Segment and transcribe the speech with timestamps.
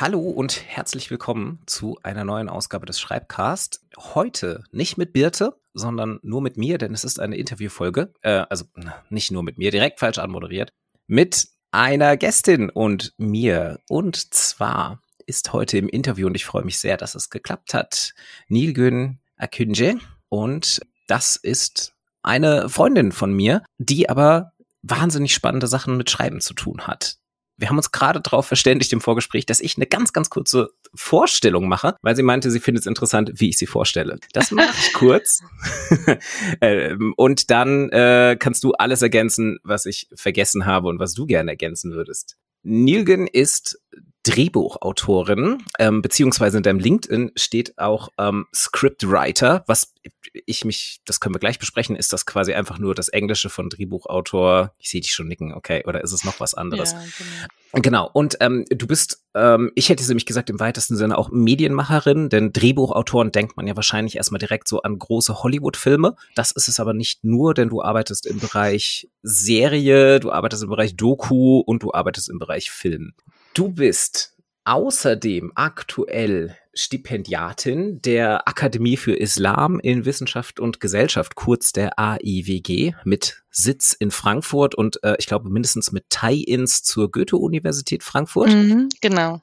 [0.00, 3.80] Hallo und herzlich willkommen zu einer neuen Ausgabe des Schreibcast.
[3.96, 8.12] Heute nicht mit Birte, sondern nur mit mir, denn es ist eine Interviewfolge.
[8.22, 8.66] Äh, also
[9.10, 10.72] nicht nur mit mir, direkt falsch anmoderiert.
[11.08, 13.80] Mit einer Gästin und mir.
[13.88, 18.14] Und zwar ist heute im Interview, und ich freue mich sehr, dass es geklappt hat,
[18.46, 19.98] Nilgün Akünje.
[20.28, 24.52] Und das ist eine Freundin von mir, die aber
[24.82, 27.18] wahnsinnig spannende Sachen mit Schreiben zu tun hat
[27.58, 31.68] wir haben uns gerade darauf verständigt im Vorgespräch, dass ich eine ganz, ganz kurze Vorstellung
[31.68, 34.18] mache, weil sie meinte, sie findet es interessant, wie ich sie vorstelle.
[34.32, 35.42] Das mache ich kurz.
[36.60, 41.26] Ähm, und dann äh, kannst du alles ergänzen, was ich vergessen habe und was du
[41.26, 42.36] gerne ergänzen würdest.
[42.62, 43.80] Nilgen ist
[44.28, 49.94] Drehbuchautorin, ähm, beziehungsweise in deinem LinkedIn steht auch ähm, Scriptwriter, was
[50.44, 53.70] ich mich, das können wir gleich besprechen, ist das quasi einfach nur das Englische von
[53.70, 54.74] Drehbuchautor.
[54.78, 56.92] Ich sehe dich schon nicken, okay, oder ist es noch was anderes?
[56.92, 56.98] Ja,
[57.72, 57.82] genau.
[57.82, 58.10] genau.
[58.12, 62.52] Und ähm, du bist, ähm, ich hätte nämlich gesagt, im weitesten Sinne auch Medienmacherin, denn
[62.52, 66.16] Drehbuchautoren denkt man ja wahrscheinlich erstmal direkt so an große Hollywood-Filme.
[66.34, 70.70] Das ist es aber nicht nur, denn du arbeitest im Bereich Serie, du arbeitest im
[70.70, 73.14] Bereich Doku und du arbeitest im Bereich Film.
[73.58, 81.98] Du bist außerdem aktuell Stipendiatin der Akademie für Islam in Wissenschaft und Gesellschaft, kurz der
[81.98, 88.50] AIWG, mit Sitz in Frankfurt und äh, ich glaube mindestens mit Tie-ins zur Goethe-Universität Frankfurt.
[88.50, 89.40] Mhm, genau.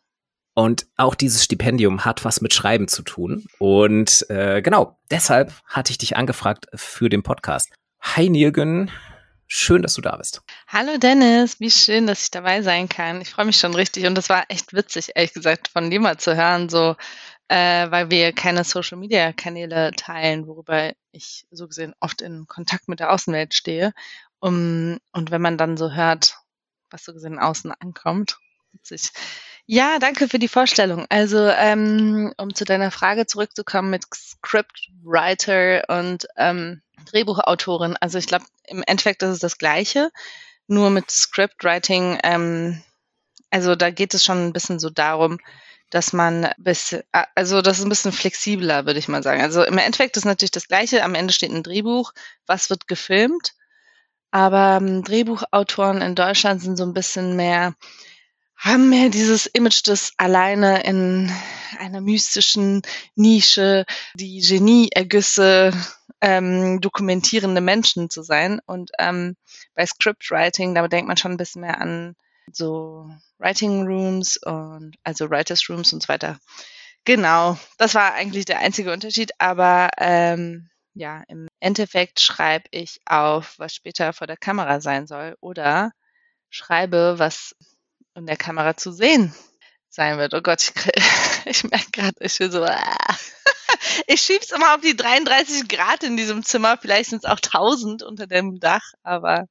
[0.53, 3.43] Und auch dieses Stipendium hat was mit Schreiben zu tun.
[3.59, 7.69] Und äh, genau, deshalb hatte ich dich angefragt für den Podcast.
[7.99, 8.89] Hi Nirgen,
[9.47, 10.41] Schön, dass du da bist.
[10.67, 13.21] Hallo Dennis, wie schön, dass ich dabei sein kann.
[13.21, 16.17] Ich freue mich schon richtig und das war echt witzig, ehrlich gesagt, von dir mal
[16.17, 16.95] zu hören, so,
[17.47, 22.87] äh, weil wir keine Social Media Kanäle teilen, worüber ich so gesehen oft in Kontakt
[22.87, 23.93] mit der Außenwelt stehe.
[24.39, 26.37] Um, und wenn man dann so hört,
[26.89, 28.37] was so gesehen außen ankommt,
[28.73, 29.11] witzig.
[29.67, 31.05] Ja, danke für die Vorstellung.
[31.09, 37.95] Also, ähm, um zu deiner Frage zurückzukommen mit Scriptwriter und ähm, Drehbuchautorin.
[37.99, 40.11] Also ich glaube, im Endeffekt ist es das Gleiche,
[40.67, 42.19] nur mit Scriptwriting.
[42.23, 42.83] Ähm,
[43.49, 45.39] also da geht es schon ein bisschen so darum,
[45.89, 47.03] dass man bisschen,
[47.35, 49.41] also das ist ein bisschen flexibler, würde ich mal sagen.
[49.41, 51.03] Also im Endeffekt ist natürlich das Gleiche.
[51.03, 52.11] Am Ende steht ein Drehbuch,
[52.47, 53.53] was wird gefilmt.
[54.31, 57.75] Aber ähm, Drehbuchautoren in Deutschland sind so ein bisschen mehr
[58.57, 61.31] haben wir dieses Image des alleine in
[61.77, 62.81] einer mystischen
[63.15, 63.85] Nische,
[64.15, 65.71] die Genieergüsse
[66.21, 68.59] ähm, dokumentierende Menschen zu sein.
[68.65, 69.35] Und ähm,
[69.75, 72.15] bei Scriptwriting, da denkt man schon ein bisschen mehr an
[72.51, 76.39] so Writing Rooms und also Writers Rooms und so weiter.
[77.05, 83.55] Genau, das war eigentlich der einzige Unterschied, aber ähm, ja, im Endeffekt schreibe ich auf,
[83.59, 85.91] was später vor der Kamera sein soll oder
[86.49, 87.55] schreibe, was
[88.15, 89.35] in der Kamera zu sehen
[89.89, 90.33] sein wird.
[90.33, 90.73] Oh Gott, ich,
[91.45, 93.15] ich merke gerade, ich bin so, ah.
[94.07, 96.77] ich schieb's immer auf die 33 Grad in diesem Zimmer.
[96.79, 99.45] Vielleicht sind es auch 1000 unter dem Dach, aber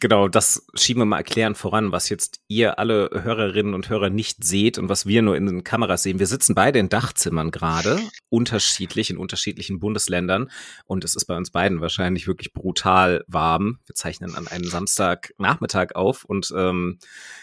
[0.00, 4.42] Genau, das schieben wir mal erklären voran, was jetzt ihr alle Hörerinnen und Hörer nicht
[4.42, 6.18] seht und was wir nur in den Kameras sehen.
[6.18, 10.50] Wir sitzen beide in Dachzimmern gerade, unterschiedlich in unterschiedlichen Bundesländern
[10.86, 13.78] und es ist bei uns beiden wahrscheinlich wirklich brutal warm.
[13.84, 16.98] Wir zeichnen an einem Samstagnachmittag auf und ähm,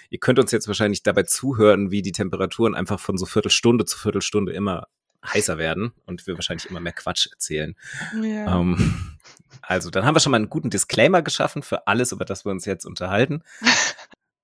[0.10, 3.98] ihr könnt uns jetzt wahrscheinlich dabei zuhören, wie die Temperaturen einfach von so Viertelstunde zu
[4.00, 4.88] Viertelstunde immer
[5.26, 7.76] heißer werden und wir wahrscheinlich immer mehr Quatsch erzählen.
[8.22, 8.60] Ja.
[8.60, 9.18] Ähm,
[9.62, 12.52] also, dann haben wir schon mal einen guten Disclaimer geschaffen für alles, über das wir
[12.52, 13.44] uns jetzt unterhalten.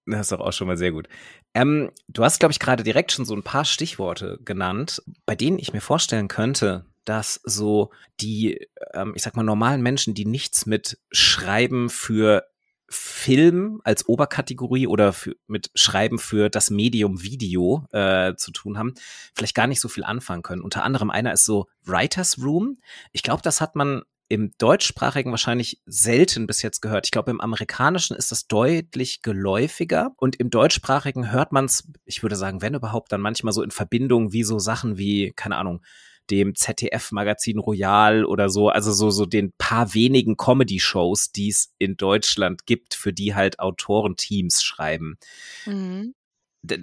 [0.10, 1.10] Das ist doch auch schon mal sehr gut.
[1.54, 5.60] Ähm, du hast, glaube ich, gerade direkt schon so ein paar Stichworte genannt, bei denen
[5.60, 10.66] ich mir vorstellen könnte, dass so die, ähm, ich sag mal, normalen Menschen, die nichts
[10.66, 12.48] mit Schreiben für
[12.90, 18.94] Film als Oberkategorie oder für, mit Schreiben für das Medium Video äh, zu tun haben,
[19.36, 20.62] vielleicht gar nicht so viel anfangen können.
[20.62, 22.78] Unter anderem einer ist so Writers Room.
[23.12, 27.08] Ich glaube, das hat man im deutschsprachigen wahrscheinlich selten bis jetzt gehört.
[27.08, 32.24] Ich glaube, im amerikanischen ist das deutlich geläufiger und im deutschsprachigen hört man es, ich
[32.24, 35.82] würde sagen, wenn überhaupt, dann manchmal so in Verbindung wie so Sachen wie, keine Ahnung,
[36.30, 41.98] dem ZDF-Magazin Royal oder so, also so, so den paar wenigen Comedy-Shows, die es in
[41.98, 45.18] Deutschland gibt, für die halt Autorenteams schreiben.
[45.66, 46.14] Mhm.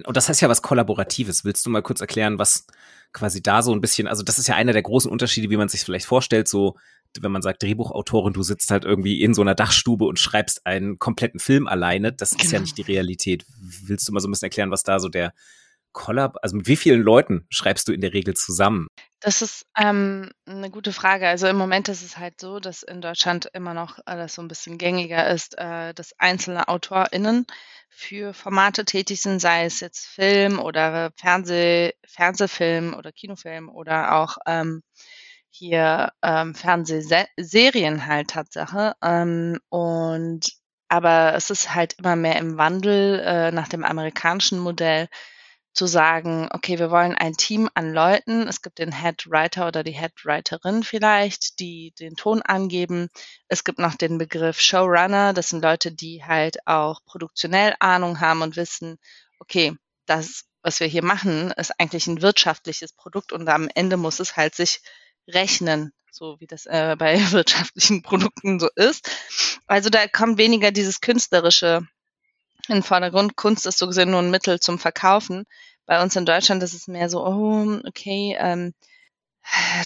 [0.05, 1.45] Und das heißt ja was Kollaboratives.
[1.45, 2.65] Willst du mal kurz erklären, was
[3.13, 5.69] quasi da so ein bisschen, also das ist ja einer der großen Unterschiede, wie man
[5.69, 6.75] sich vielleicht vorstellt, so
[7.21, 10.99] wenn man sagt Drehbuchautorin, du sitzt halt irgendwie in so einer Dachstube und schreibst einen
[10.99, 12.11] kompletten Film alleine.
[12.11, 12.43] Das genau.
[12.43, 12.63] ist ja genau.
[12.63, 13.45] nicht die Realität.
[13.57, 15.33] Willst du mal so ein bisschen erklären, was da so der
[15.93, 18.87] Kollab, also mit wie vielen Leuten schreibst du in der Regel zusammen?
[19.25, 21.27] Das ist ähm, eine gute Frage.
[21.27, 24.47] Also im Moment ist es halt so, dass in Deutschland immer noch alles so ein
[24.47, 27.47] bisschen gängiger ist, äh, dass einzelne AutorInnen
[27.89, 34.37] für Formate tätig sind, sei es jetzt Film oder Fernseh, Fernsehfilm oder Kinofilm oder auch
[34.45, 34.83] ähm,
[35.49, 38.93] hier ähm, Fernsehserien halt Tatsache.
[39.01, 40.51] Ähm, und
[40.87, 45.07] aber es ist halt immer mehr im Wandel äh, nach dem amerikanischen Modell
[45.75, 48.47] zu sagen, okay, wir wollen ein Team an Leuten.
[48.47, 53.09] Es gibt den Head Writer oder die Head Writerin vielleicht, die den Ton angeben.
[53.47, 55.33] Es gibt noch den Begriff Showrunner.
[55.33, 58.97] Das sind Leute, die halt auch produktionell Ahnung haben und wissen,
[59.39, 59.75] okay,
[60.05, 64.37] das, was wir hier machen, ist eigentlich ein wirtschaftliches Produkt und am Ende muss es
[64.37, 64.81] halt sich
[65.27, 69.11] rechnen, so wie das äh, bei wirtschaftlichen Produkten so ist.
[69.67, 71.85] Also da kommt weniger dieses künstlerische
[72.69, 73.35] in Vordergrund.
[73.35, 75.45] Kunst ist so gesehen nur ein Mittel zum Verkaufen.
[75.85, 78.73] Bei uns in Deutschland ist es mehr so, oh, okay, ähm,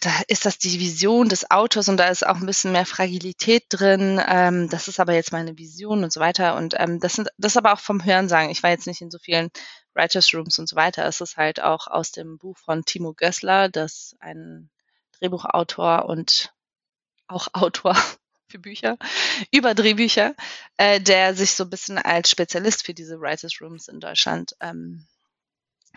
[0.02, 3.66] da ist das die Vision des Autors und da ist auch ein bisschen mehr Fragilität
[3.70, 4.22] drin.
[4.26, 6.56] Ähm, das ist aber jetzt meine Vision und so weiter.
[6.56, 8.50] Und ähm, das sind das aber auch vom Hörensagen.
[8.50, 9.50] Ich war jetzt nicht in so vielen
[9.94, 11.06] Writers Rooms und so weiter.
[11.06, 14.70] Es ist halt auch aus dem Buch von Timo Gößler, das ein
[15.20, 16.54] Drehbuchautor und
[17.28, 17.96] auch Autor
[18.50, 18.98] für Bücher,
[19.52, 20.36] über Drehbücher,
[20.78, 25.06] äh, der sich so ein bisschen als Spezialist für diese Writers Rooms in Deutschland ähm,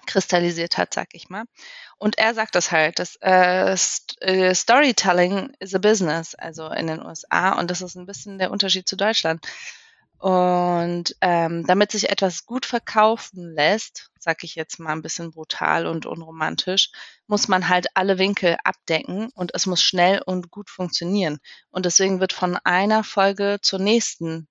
[0.06, 1.44] kristallisiert hat, sag ich mal.
[1.98, 3.76] Und er sagt das halt, dass äh,
[4.20, 7.58] äh, Storytelling is a business, also in den USA.
[7.58, 9.46] Und das ist ein bisschen der Unterschied zu Deutschland.
[10.22, 15.84] Und ähm, damit sich etwas gut verkaufen lässt, sag ich jetzt mal ein bisschen brutal
[15.84, 16.92] und unromantisch,
[17.26, 21.40] muss man halt alle Winkel abdecken und es muss schnell und gut funktionieren.
[21.70, 24.46] Und deswegen wird von einer Folge zur nächsten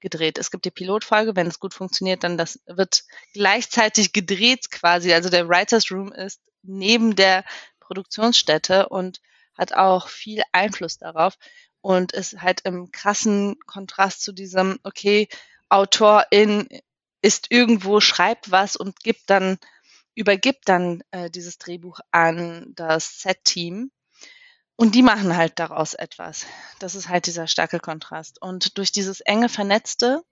[0.00, 0.38] gedreht.
[0.38, 5.12] Es gibt die Pilotfolge, wenn es gut funktioniert, dann das wird gleichzeitig gedreht quasi.
[5.12, 7.44] Also der Writers Room ist neben der
[7.78, 9.20] Produktionsstätte und
[9.56, 11.38] hat auch viel Einfluss darauf
[11.82, 15.28] und ist halt im krassen Kontrast zu diesem, okay,
[15.68, 16.68] Autorin
[17.20, 19.58] ist irgendwo, schreibt was und gibt dann,
[20.14, 23.90] übergibt dann äh, dieses Drehbuch an das Set-Team.
[24.76, 26.46] Und die machen halt daraus etwas.
[26.78, 28.40] Das ist halt dieser starke Kontrast.
[28.40, 30.22] Und durch dieses enge Vernetzte,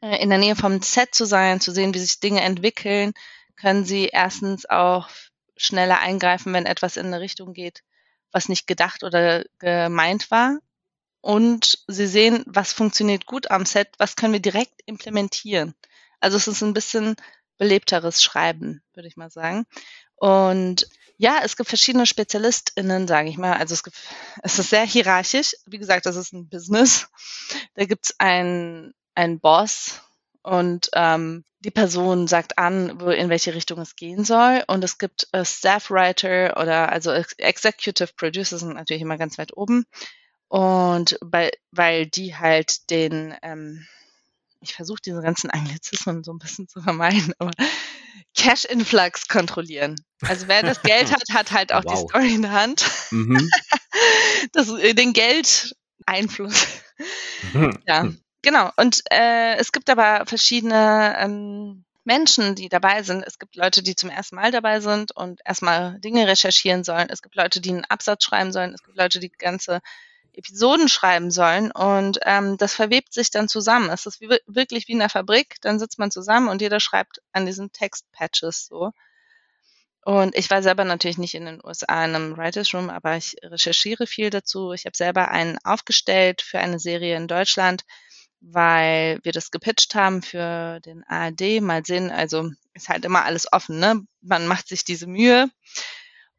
[0.00, 3.12] äh, in der Nähe vom Set zu sein, zu sehen, wie sich Dinge entwickeln,
[3.56, 5.08] können sie erstens auch
[5.56, 7.82] schneller eingreifen, wenn etwas in eine Richtung geht,
[8.32, 10.58] was nicht gedacht oder gemeint war.
[11.20, 15.74] Und sie sehen, was funktioniert gut am Set, was können wir direkt implementieren.
[16.18, 17.16] Also es ist ein bisschen
[17.58, 19.66] belebteres Schreiben, würde ich mal sagen.
[20.16, 20.88] Und
[21.18, 23.52] ja, es gibt verschiedene SpezialistInnen, sage ich mal.
[23.52, 23.96] Also es gibt,
[24.42, 25.54] es ist sehr hierarchisch.
[25.66, 27.08] Wie gesagt, das ist ein Business.
[27.74, 30.00] Da gibt es einen, einen Boss,
[30.42, 34.64] und ähm, die Person sagt an, wo, in welche Richtung es gehen soll.
[34.66, 39.56] Und es gibt äh, Staff Writer oder also Executive Producers sind natürlich immer ganz weit
[39.56, 39.84] oben.
[40.48, 43.86] Und bei, weil die halt den, ähm,
[44.60, 47.52] ich versuche diese ganzen Anglizismen so ein bisschen zu vermeiden, aber
[48.34, 49.96] Cash Influx kontrollieren.
[50.22, 51.92] Also wer das Geld hat, hat halt auch wow.
[51.92, 52.90] die Story in der Hand.
[53.10, 53.48] Mhm.
[54.52, 56.66] das, den Geld Einfluss.
[57.52, 57.78] Mhm.
[57.86, 58.12] Ja.
[58.42, 63.22] Genau, und äh, es gibt aber verschiedene ähm, Menschen, die dabei sind.
[63.24, 67.08] Es gibt Leute, die zum ersten Mal dabei sind und erstmal Dinge recherchieren sollen.
[67.08, 68.74] Es gibt Leute, die einen Absatz schreiben sollen.
[68.74, 69.80] Es gibt Leute, die ganze
[70.32, 71.70] Episoden schreiben sollen.
[71.70, 73.90] Und ähm, das verwebt sich dann zusammen.
[73.90, 75.60] Es ist wie, wirklich wie in der Fabrik.
[75.60, 78.92] Dann sitzt man zusammen und jeder schreibt an diesen Textpatches so.
[80.04, 83.36] Und ich war selber natürlich nicht in den USA in einem Writers Room, aber ich
[83.44, 84.72] recherchiere viel dazu.
[84.72, 87.84] Ich habe selber einen aufgestellt für eine Serie in Deutschland,
[88.42, 91.60] weil wir das gepitcht haben für den ARD.
[91.60, 94.04] Mal sehen, also ist halt immer alles offen, ne?
[94.20, 95.48] Man macht sich diese Mühe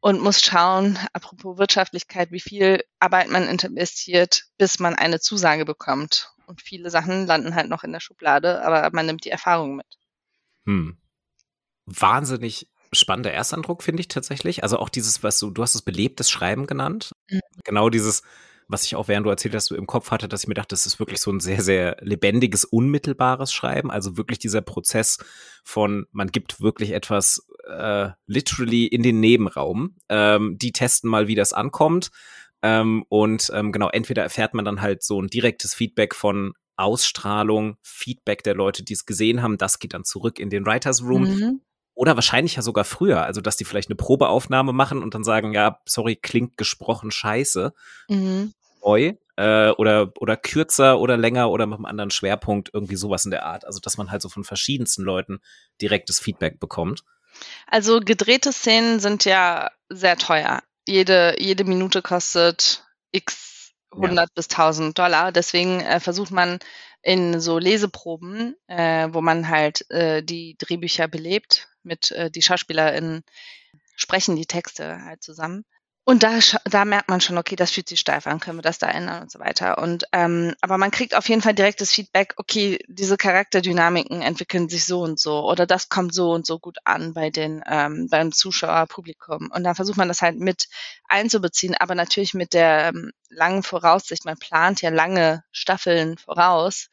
[0.00, 6.30] und muss schauen, apropos Wirtschaftlichkeit, wie viel Arbeit man investiert, bis man eine Zusage bekommt.
[6.46, 9.86] Und viele Sachen landen halt noch in der Schublade, aber man nimmt die Erfahrung mit.
[10.66, 10.98] Hm.
[11.86, 14.62] Wahnsinnig spannender Ersteindruck, finde ich tatsächlich.
[14.62, 17.12] Also auch dieses, was du, du hast es belebtes Schreiben genannt.
[17.30, 17.40] Mhm.
[17.64, 18.22] Genau dieses,
[18.68, 20.86] was ich auch, während du erzählt hast, im Kopf hatte, dass ich mir dachte, das
[20.86, 23.90] ist wirklich so ein sehr, sehr lebendiges, unmittelbares Schreiben.
[23.90, 25.18] Also wirklich dieser Prozess
[25.64, 29.96] von, man gibt wirklich etwas äh, literally in den Nebenraum.
[30.08, 32.10] Ähm, die testen mal, wie das ankommt.
[32.62, 37.76] Ähm, und ähm, genau, entweder erfährt man dann halt so ein direktes Feedback von Ausstrahlung,
[37.82, 41.22] Feedback der Leute, die es gesehen haben, das geht dann zurück in den Writers Room.
[41.22, 41.60] Mhm.
[41.94, 45.52] Oder wahrscheinlich ja sogar früher, also dass die vielleicht eine Probeaufnahme machen und dann sagen,
[45.52, 47.72] ja, sorry, klingt gesprochen scheiße.
[48.08, 48.52] Mhm.
[48.84, 53.30] Neu, äh, oder, oder kürzer oder länger oder mit einem anderen Schwerpunkt, irgendwie sowas in
[53.30, 53.64] der Art.
[53.64, 55.40] Also dass man halt so von verschiedensten Leuten
[55.80, 57.04] direktes Feedback bekommt.
[57.66, 60.62] Also gedrehte Szenen sind ja sehr teuer.
[60.86, 64.26] Jede, jede Minute kostet x 100 ja.
[64.34, 65.32] bis 1000 Dollar.
[65.32, 66.58] Deswegen äh, versucht man
[67.02, 73.24] in so Leseproben, äh, wo man halt äh, die Drehbücher belebt, mit äh, die SchauspielerInnen
[73.96, 75.64] sprechen die Texte halt zusammen.
[76.06, 78.78] Und da, da merkt man schon, okay, das fühlt sich steif an, können wir das
[78.78, 79.78] da ändern und so weiter.
[79.78, 84.84] Und ähm, aber man kriegt auf jeden Fall direktes Feedback, okay, diese Charakterdynamiken entwickeln sich
[84.84, 88.32] so und so oder das kommt so und so gut an bei den ähm, beim
[88.32, 89.50] Zuschauerpublikum.
[89.50, 90.68] Und dann versucht man das halt mit
[91.08, 94.26] einzubeziehen, aber natürlich mit der ähm, langen Voraussicht.
[94.26, 96.90] Man plant ja lange Staffeln voraus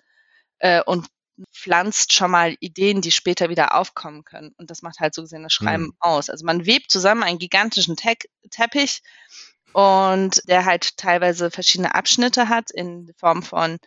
[0.59, 1.07] äh, und
[1.53, 4.53] pflanzt schon mal Ideen, die später wieder aufkommen können.
[4.57, 5.95] Und das macht halt so gesehen das Schreiben mhm.
[5.99, 6.29] aus.
[6.29, 8.15] Also man webt zusammen einen gigantischen Te
[8.49, 9.01] Teppich
[9.73, 13.77] und der halt teilweise verschiedene Abschnitte hat in Form von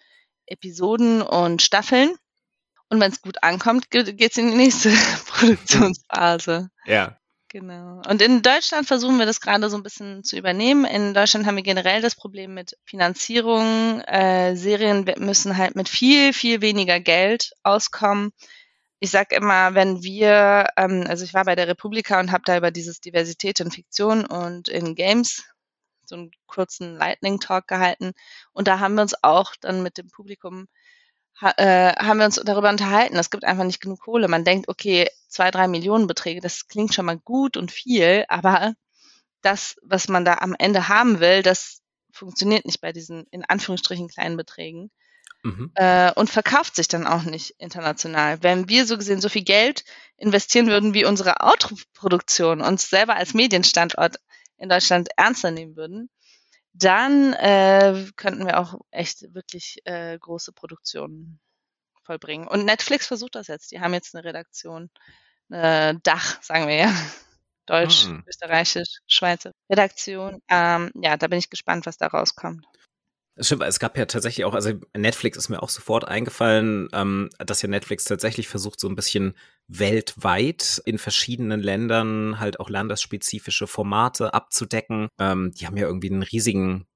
[0.47, 2.15] Episoden und Staffeln.
[2.89, 4.91] Und wenn es gut ankommt, geht es in die nächste
[5.27, 6.71] Produktionsphase.
[6.87, 7.19] Ja.
[7.55, 8.03] Genau.
[8.09, 10.85] Und in Deutschland versuchen wir das gerade so ein bisschen zu übernehmen.
[10.85, 14.01] In Deutschland haben wir generell das Problem mit Finanzierung.
[14.01, 18.33] Äh, Serien müssen halt mit viel, viel weniger Geld auskommen.
[18.99, 22.57] Ich sag immer, wenn wir, ähm, also ich war bei der Republika und habe da
[22.57, 25.45] über dieses Diversität in Fiktion und in Games
[26.07, 28.15] so einen kurzen Lightning Talk gehalten.
[28.53, 30.67] Und da haben wir uns auch dann mit dem Publikum
[31.41, 33.17] haben wir uns darüber unterhalten.
[33.17, 34.29] Es gibt einfach nicht genug Kohle.
[34.29, 38.75] Man denkt, okay, zwei, drei Millionen Beträge, das klingt schon mal gut und viel, aber
[39.43, 44.09] das, was man da am Ende haben will, das funktioniert nicht bei diesen in Anführungsstrichen
[44.09, 44.91] kleinen Beträgen.
[45.43, 45.73] Mhm.
[45.75, 48.43] Äh, und verkauft sich dann auch nicht international.
[48.43, 49.85] Wenn wir so gesehen so viel Geld
[50.17, 54.17] investieren würden, wie unsere Autoproduktion uns selber als Medienstandort
[54.57, 56.09] in Deutschland ernster nehmen würden,
[56.75, 61.41] dann äh, könnten wir auch echt wirklich äh, große Produktionen
[62.03, 62.49] vollbringen.
[62.49, 63.71] Und Netflix versucht das jetzt.
[63.71, 64.91] Die haben jetzt eine Redaktion,
[65.51, 66.93] eine Dach, sagen wir ja.
[67.67, 68.23] Deutsch, hm.
[68.29, 70.43] österreichisch, Schweizer Redaktion.
[70.49, 72.67] Ähm, ja, da bin ich gespannt, was da rauskommt.
[73.41, 77.63] Stimmt, es gab ja tatsächlich auch, also Netflix ist mir auch sofort eingefallen, ähm, dass
[77.63, 79.35] ja Netflix tatsächlich versucht, so ein bisschen
[79.67, 85.09] weltweit in verschiedenen Ländern halt auch landesspezifische Formate abzudecken.
[85.19, 86.87] Ähm, die haben ja irgendwie einen riesigen,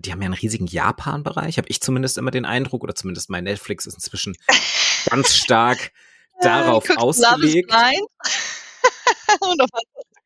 [0.00, 3.44] die haben ja einen riesigen Japan-Bereich, habe ich zumindest immer den Eindruck, oder zumindest mein
[3.44, 4.36] Netflix ist inzwischen
[5.08, 5.92] ganz stark
[6.40, 7.70] darauf ausgelegt.
[7.70, 7.76] Is
[9.38, 9.70] blind.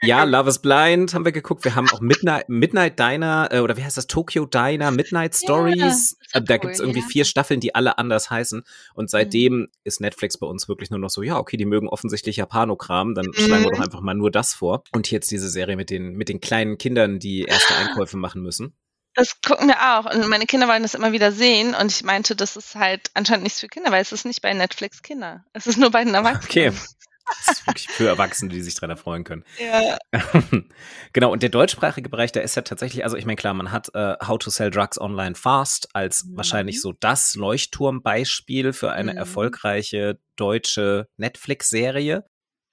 [0.02, 1.64] Ja, Love is Blind haben wir geguckt.
[1.64, 4.06] Wir haben auch Midnight, Midnight Diner äh, oder wie heißt das?
[4.06, 6.16] Tokyo Diner, Midnight Stories.
[6.32, 7.06] Ja, äh, da cool, gibt's irgendwie ja.
[7.06, 8.62] vier Staffeln, die alle anders heißen.
[8.94, 9.68] Und seitdem mhm.
[9.84, 13.26] ist Netflix bei uns wirklich nur noch so, ja, okay, die mögen offensichtlich Japanokram, dann
[13.26, 13.34] mhm.
[13.34, 14.84] schlagen wir doch einfach mal nur das vor.
[14.92, 18.74] Und jetzt diese Serie mit den, mit den kleinen Kindern, die erste Einkäufe machen müssen.
[19.14, 20.14] Das gucken wir auch.
[20.14, 21.74] Und meine Kinder wollen das immer wieder sehen.
[21.74, 24.54] Und ich meinte, das ist halt anscheinend nichts für Kinder, weil es ist nicht bei
[24.54, 25.44] Netflix Kinder.
[25.52, 26.44] Es ist nur bei den Erwachsenen.
[26.44, 26.72] Okay.
[27.28, 29.44] Das ist wirklich für Erwachsene, die sich daran erfreuen können.
[29.58, 29.98] Ja.
[31.12, 33.94] genau, und der deutschsprachige Bereich, der ist ja tatsächlich, also ich meine, klar, man hat
[33.94, 36.36] äh, How to Sell Drugs Online Fast als mhm.
[36.36, 39.18] wahrscheinlich so das Leuchtturmbeispiel für eine mhm.
[39.18, 42.24] erfolgreiche deutsche Netflix-Serie.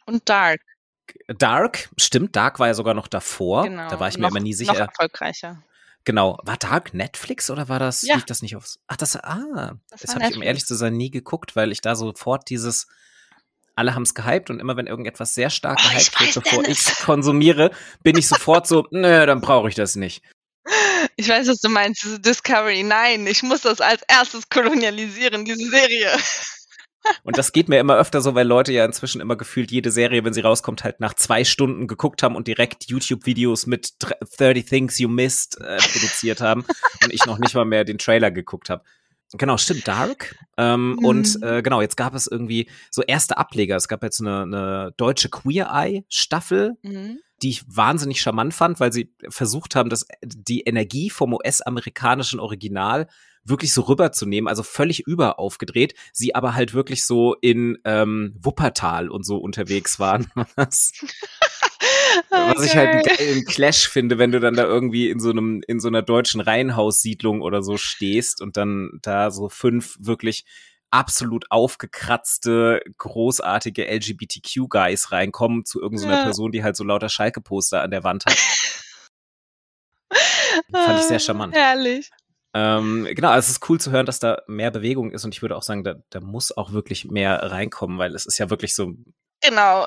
[0.05, 0.61] Und Dark.
[1.27, 3.63] Dark, stimmt, Dark war ja sogar noch davor.
[3.63, 3.89] Genau.
[3.89, 4.73] Da war ich mir noch, immer nie sicher.
[4.73, 5.63] Noch erfolgreicher.
[6.03, 6.39] Genau.
[6.43, 8.15] War Dark Netflix oder war das, ja.
[8.15, 10.95] liegt das nicht aufs, ach, das, ah, das, das habe ich, um ehrlich zu sein,
[10.95, 12.87] nie geguckt, weil ich da sofort dieses,
[13.75, 16.79] alle haben es gehypt und immer wenn irgendetwas sehr stark oh, gehypt wird, bevor ich
[16.79, 17.71] es konsumiere,
[18.03, 20.23] bin ich sofort so, nö, dann brauche ich das nicht.
[21.17, 22.83] Ich weiß, was du meinst, diese Discovery.
[22.83, 26.11] Nein, ich muss das als erstes kolonialisieren, diese Serie.
[27.23, 30.23] Und das geht mir immer öfter so, weil Leute ja inzwischen immer gefühlt jede Serie,
[30.23, 33.93] wenn sie rauskommt, halt nach zwei Stunden geguckt haben und direkt YouTube-Videos mit
[34.37, 36.65] 30 Things You Missed äh, produziert haben
[37.03, 38.83] und ich noch nicht mal mehr den Trailer geguckt habe.
[39.33, 40.35] Genau, stimmt, Dark.
[40.57, 41.05] Ähm, mhm.
[41.05, 43.75] Und äh, genau, jetzt gab es irgendwie so erste Ableger.
[43.75, 47.19] Es gab jetzt eine, eine deutsche Queer Eye-Staffel, mhm.
[47.41, 53.07] die ich wahnsinnig charmant fand, weil sie versucht haben, das, die Energie vom US-amerikanischen Original
[53.45, 59.23] wirklich so rüberzunehmen, also völlig überaufgedreht, sie aber halt wirklich so in ähm, Wuppertal und
[59.23, 60.27] so unterwegs waren.
[62.29, 65.79] Was ich halt geilen Clash finde, wenn du dann da irgendwie in so einem, in
[65.79, 70.45] so einer deutschen Reihenhaussiedlung oder so stehst und dann da so fünf wirklich
[70.91, 76.23] absolut aufgekratzte, großartige LGBTQ-Guys reinkommen zu irgendeiner ja.
[76.23, 78.37] Person, die halt so lauter Schalke-Poster an der Wand hat.
[80.71, 81.53] Fand ich sehr charmant.
[81.53, 82.09] Herrlich.
[82.53, 85.41] Ähm, genau, also es ist cool zu hören, dass da mehr Bewegung ist und ich
[85.41, 88.73] würde auch sagen, da, da muss auch wirklich mehr reinkommen, weil es ist ja wirklich
[88.73, 88.93] so.
[89.41, 89.85] Genau,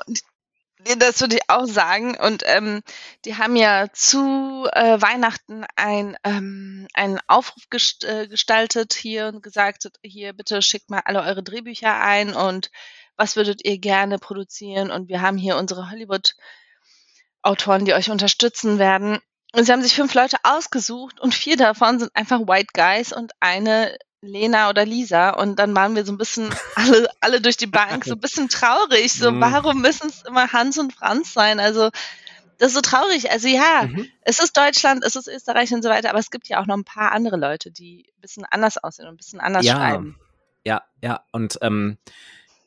[0.97, 2.15] das würde ich auch sagen.
[2.17, 2.81] Und ähm,
[3.25, 9.43] die haben ja zu äh, Weihnachten ein, ähm, einen Aufruf gest äh, gestaltet hier und
[9.43, 12.71] gesagt, hier bitte schickt mal alle eure Drehbücher ein und
[13.17, 19.19] was würdet ihr gerne produzieren und wir haben hier unsere Hollywood-Autoren, die euch unterstützen werden.
[19.53, 23.33] Und sie haben sich fünf Leute ausgesucht und vier davon sind einfach White Guys und
[23.41, 27.67] eine Lena oder Lisa und dann waren wir so ein bisschen alle, alle durch die
[27.67, 29.13] Bank so ein bisschen traurig.
[29.13, 29.41] So, mhm.
[29.41, 31.59] warum müssen es immer Hans und Franz sein?
[31.59, 31.89] Also,
[32.57, 33.31] das ist so traurig.
[33.31, 34.07] Also ja, mhm.
[34.21, 36.75] es ist Deutschland, es ist Österreich und so weiter, aber es gibt ja auch noch
[36.75, 39.75] ein paar andere Leute, die ein bisschen anders aussehen und ein bisschen anders ja.
[39.75, 40.19] schreiben.
[40.65, 41.97] Ja, ja, und ähm,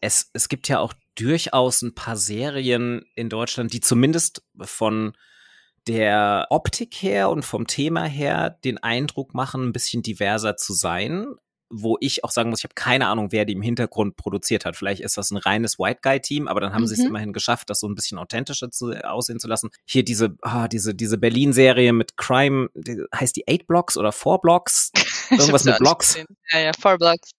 [0.00, 5.14] es, es gibt ja auch durchaus ein paar Serien in Deutschland, die zumindest von
[5.86, 11.26] der Optik her und vom Thema her den Eindruck machen, ein bisschen diverser zu sein
[11.74, 14.76] wo ich auch sagen muss, ich habe keine Ahnung, wer die im Hintergrund produziert hat.
[14.76, 16.86] Vielleicht ist das ein reines White Guy Team, aber dann haben mhm.
[16.86, 19.70] sie es immerhin geschafft, das so ein bisschen authentischer zu, aussehen zu lassen.
[19.86, 24.42] Hier diese, ah, diese, diese Berlin-Serie mit Crime, die, heißt die Eight Blocks oder Four
[24.42, 24.92] Blocks?
[25.30, 26.18] Irgendwas mit Blocks.
[26.50, 27.30] Ja, ja, Four Blocks.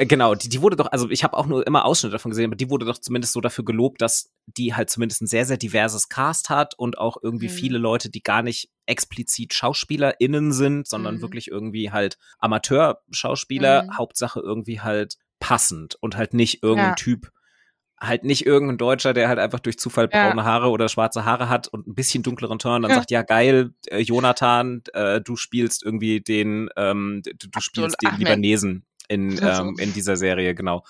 [0.00, 2.46] Äh, genau, die, die wurde doch, also ich habe auch nur immer Ausschnitte davon gesehen,
[2.46, 5.58] aber die wurde doch zumindest so dafür gelobt, dass die halt zumindest ein sehr, sehr
[5.58, 7.52] diverses Cast hat und auch irgendwie mhm.
[7.52, 11.20] viele Leute, die gar nicht explizit SchauspielerInnen sind, sondern mhm.
[11.20, 13.98] wirklich irgendwie halt Amateurschauspieler, mhm.
[13.98, 16.94] Hauptsache irgendwie halt passend und halt nicht irgendein ja.
[16.94, 17.30] Typ,
[18.00, 20.44] halt nicht irgendein Deutscher, der halt einfach durch Zufall braune ja.
[20.44, 22.96] Haare oder schwarze Haare hat und ein bisschen dunkleren Turn, dann ja.
[22.96, 28.08] sagt, ja geil, äh, Jonathan, äh, du spielst irgendwie den, ähm, du, du spielst den
[28.08, 28.20] Ahmed.
[28.20, 30.84] Libanesen in, ähm, in dieser Serie, genau.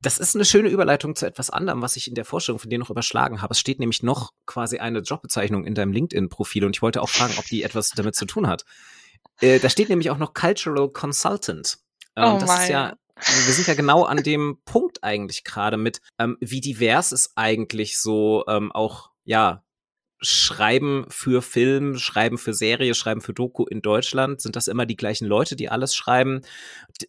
[0.00, 2.78] Das ist eine schöne Überleitung zu etwas anderem, was ich in der Vorstellung von dir
[2.78, 3.52] noch überschlagen habe.
[3.52, 7.34] Es steht nämlich noch quasi eine Jobbezeichnung in deinem LinkedIn-Profil und ich wollte auch fragen,
[7.38, 8.64] ob die etwas damit zu tun hat.
[9.40, 11.78] Äh, da steht nämlich auch noch Cultural Consultant.
[12.16, 12.62] Ähm, oh das mein.
[12.62, 17.10] ist ja, wir sind ja genau an dem Punkt eigentlich gerade mit, ähm, wie divers
[17.10, 19.63] ist eigentlich so ähm, auch, ja,
[20.24, 24.96] Schreiben für Film, Schreiben für Serie, Schreiben für Doku in Deutschland, sind das immer die
[24.96, 26.40] gleichen Leute, die alles schreiben,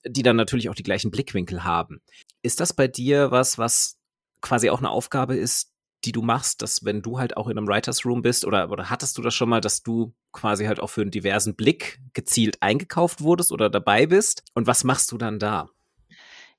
[0.06, 2.02] die dann natürlich auch die gleichen Blickwinkel haben.
[2.42, 3.98] Ist das bei dir was, was
[4.42, 5.72] quasi auch eine Aufgabe ist,
[6.06, 8.90] die du machst, dass wenn du halt auch in einem Writers Room bist oder, oder
[8.90, 12.62] hattest du das schon mal, dass du quasi halt auch für einen diversen Blick gezielt
[12.62, 14.44] eingekauft wurdest oder dabei bist?
[14.54, 15.70] Und was machst du dann da?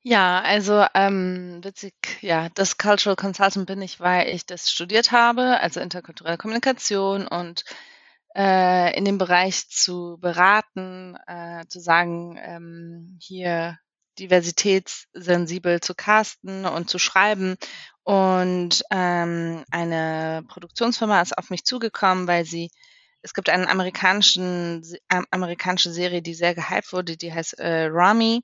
[0.08, 5.58] Ja, also ähm, witzig, ja, das Cultural Consultant bin ich, weil ich das studiert habe,
[5.58, 7.64] also interkulturelle Kommunikation und
[8.36, 13.78] äh, in dem Bereich zu beraten, äh, zu sagen, ähm, hier
[14.20, 17.56] diversitätssensibel zu casten und zu schreiben.
[18.04, 22.70] Und ähm, eine Produktionsfirma ist auf mich zugekommen, weil sie
[23.22, 28.42] es gibt eine amerikanischen, äh, amerikanische Serie, die sehr gehypt wurde, die heißt äh, Rami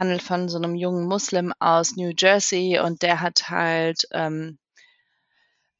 [0.00, 4.58] handelt von so einem jungen Muslim aus New Jersey und der hat halt ähm,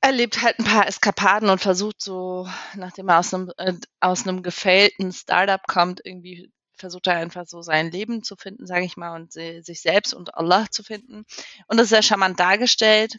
[0.02, 4.42] erlebt halt ein paar Eskapaden und versucht so, nachdem er aus einem, äh, aus einem
[4.42, 9.14] gefailten Startup kommt, irgendwie versucht er einfach so sein Leben zu finden, sage ich mal,
[9.14, 11.24] und sich selbst und Allah zu finden.
[11.66, 13.16] Und das ist sehr charmant dargestellt.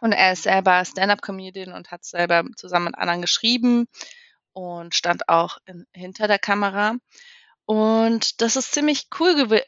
[0.00, 3.86] Und er ist selber Stand-up-Comedian und hat selber zusammen mit anderen geschrieben
[4.52, 6.94] und stand auch in, hinter der Kamera.
[7.66, 9.60] Und das ist ziemlich cool gew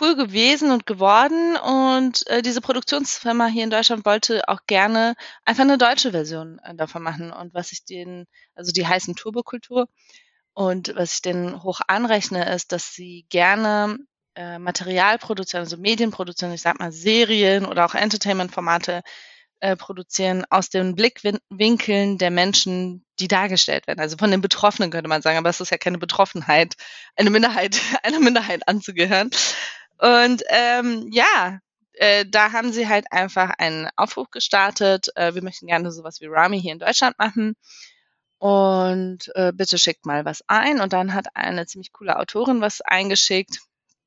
[0.00, 5.64] cool gewesen und geworden und äh, diese Produktionsfirma hier in Deutschland wollte auch gerne einfach
[5.64, 9.88] eine deutsche Version äh, davon machen und was ich den, also die heißen Turbokultur
[10.54, 13.98] und was ich denen hoch anrechne, ist, dass sie gerne
[14.34, 19.02] äh, Material produzieren, also Medien produzieren, ich sag mal Serien oder auch Entertainment-Formate
[19.60, 24.00] äh, produzieren aus den Blickwinkeln der Menschen, die dargestellt werden.
[24.00, 26.76] Also von den Betroffenen könnte man sagen, aber es ist ja keine Betroffenheit,
[27.16, 29.30] eine Minderheit, einer Minderheit anzugehören.
[30.00, 31.60] Und ähm, ja,
[31.94, 35.08] äh, da haben sie halt einfach einen Aufruf gestartet.
[35.16, 37.54] Äh, wir möchten gerne sowas wie Rami hier in Deutschland machen.
[38.38, 40.80] Und äh, bitte schickt mal was ein.
[40.80, 43.58] Und dann hat eine ziemlich coole Autorin was eingeschickt.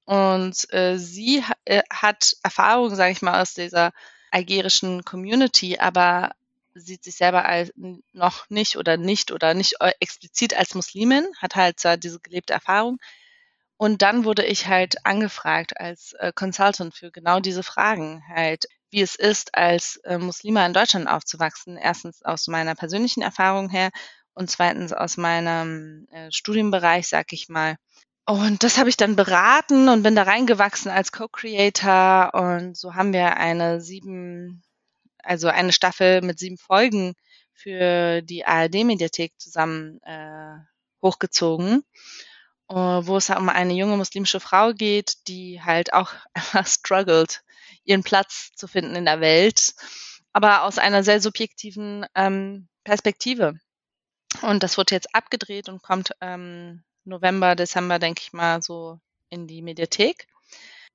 [0.05, 3.91] Und äh, sie ha äh, hat Erfahrung, sage ich mal, aus dieser
[4.31, 6.31] algerischen Community, aber
[6.73, 7.71] sieht sich selber als
[8.11, 12.53] noch nicht oder nicht oder nicht äh, explizit als Muslimin, hat halt zwar diese gelebte
[12.53, 12.97] Erfahrung,
[13.83, 19.01] und dann wurde ich halt angefragt als äh, Consultant für genau diese Fragen, halt, wie
[19.01, 21.75] es ist, als äh, Muslima in Deutschland aufzuwachsen.
[21.75, 23.89] Erstens aus meiner persönlichen Erfahrung her
[24.35, 27.75] und zweitens aus meinem äh, Studienbereich, sag ich mal.
[28.25, 33.11] Und das habe ich dann beraten und bin da reingewachsen als Co-Creator und so haben
[33.11, 34.63] wir eine sieben,
[35.21, 37.15] also eine Staffel mit sieben Folgen
[37.51, 40.55] für die ARD-Mediathek zusammen äh,
[41.01, 41.83] hochgezogen.
[42.73, 47.43] Äh, wo es um eine junge muslimische Frau geht, die halt auch einfach struggelt,
[47.83, 49.75] ihren Platz zu finden in der Welt,
[50.31, 53.59] aber aus einer sehr subjektiven ähm, Perspektive.
[54.41, 59.45] Und das wird jetzt abgedreht und kommt ähm, November, Dezember, denke ich mal, so in
[59.45, 60.25] die Mediathek.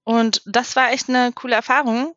[0.02, 2.16] Und das war echt eine coole Erfahrung.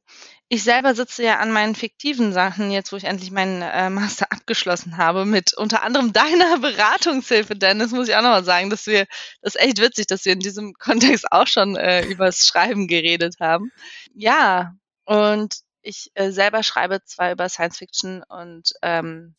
[0.53, 4.33] Ich selber sitze ja an meinen fiktiven Sachen, jetzt wo ich endlich meinen äh, Master
[4.33, 9.07] abgeschlossen habe, mit unter anderem deiner Beratungshilfe, Dennis, muss ich auch nochmal sagen, dass wir,
[9.41, 13.35] das ist echt witzig, dass wir in diesem Kontext auch schon äh, übers Schreiben geredet
[13.39, 13.71] haben.
[14.13, 19.35] Ja, und ich äh, selber schreibe zwar über Science Fiction und ähm,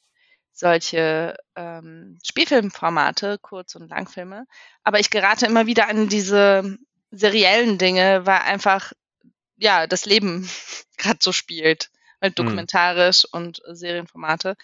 [0.51, 4.47] solche ähm, Spielfilmformate, Kurz- und Langfilme,
[4.83, 6.79] aber ich gerate immer wieder an diese
[7.11, 8.93] seriellen Dinge, weil einfach
[9.63, 10.49] ja das Leben
[10.99, 13.39] gerade so spielt, halt dokumentarisch mhm.
[13.39, 14.57] und Serienformate.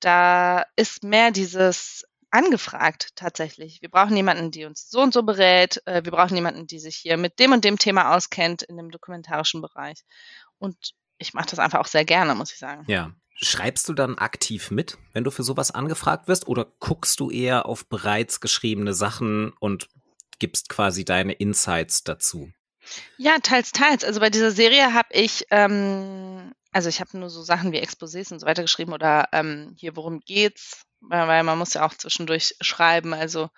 [0.00, 3.82] Da ist mehr dieses angefragt tatsächlich.
[3.82, 5.82] Wir brauchen jemanden, die uns so und so berät.
[5.86, 8.90] Äh, wir brauchen jemanden, die sich hier mit dem und dem Thema auskennt in dem
[8.90, 10.04] dokumentarischen Bereich.
[10.58, 12.84] Und ich mache das einfach auch sehr gerne, muss ich sagen.
[12.86, 13.12] Ja.
[13.42, 17.66] Schreibst du dann aktiv mit, wenn du für sowas angefragt wirst, oder guckst du eher
[17.66, 19.88] auf bereits geschriebene Sachen und
[20.38, 22.52] gibst quasi deine Insights dazu?
[23.16, 24.04] Ja, teils, teils.
[24.04, 28.32] Also bei dieser Serie habe ich, ähm, also ich habe nur so Sachen wie Exposés
[28.32, 30.86] und so weiter geschrieben oder ähm, hier, worum geht's?
[31.00, 33.48] Weil, weil man muss ja auch zwischendurch schreiben, also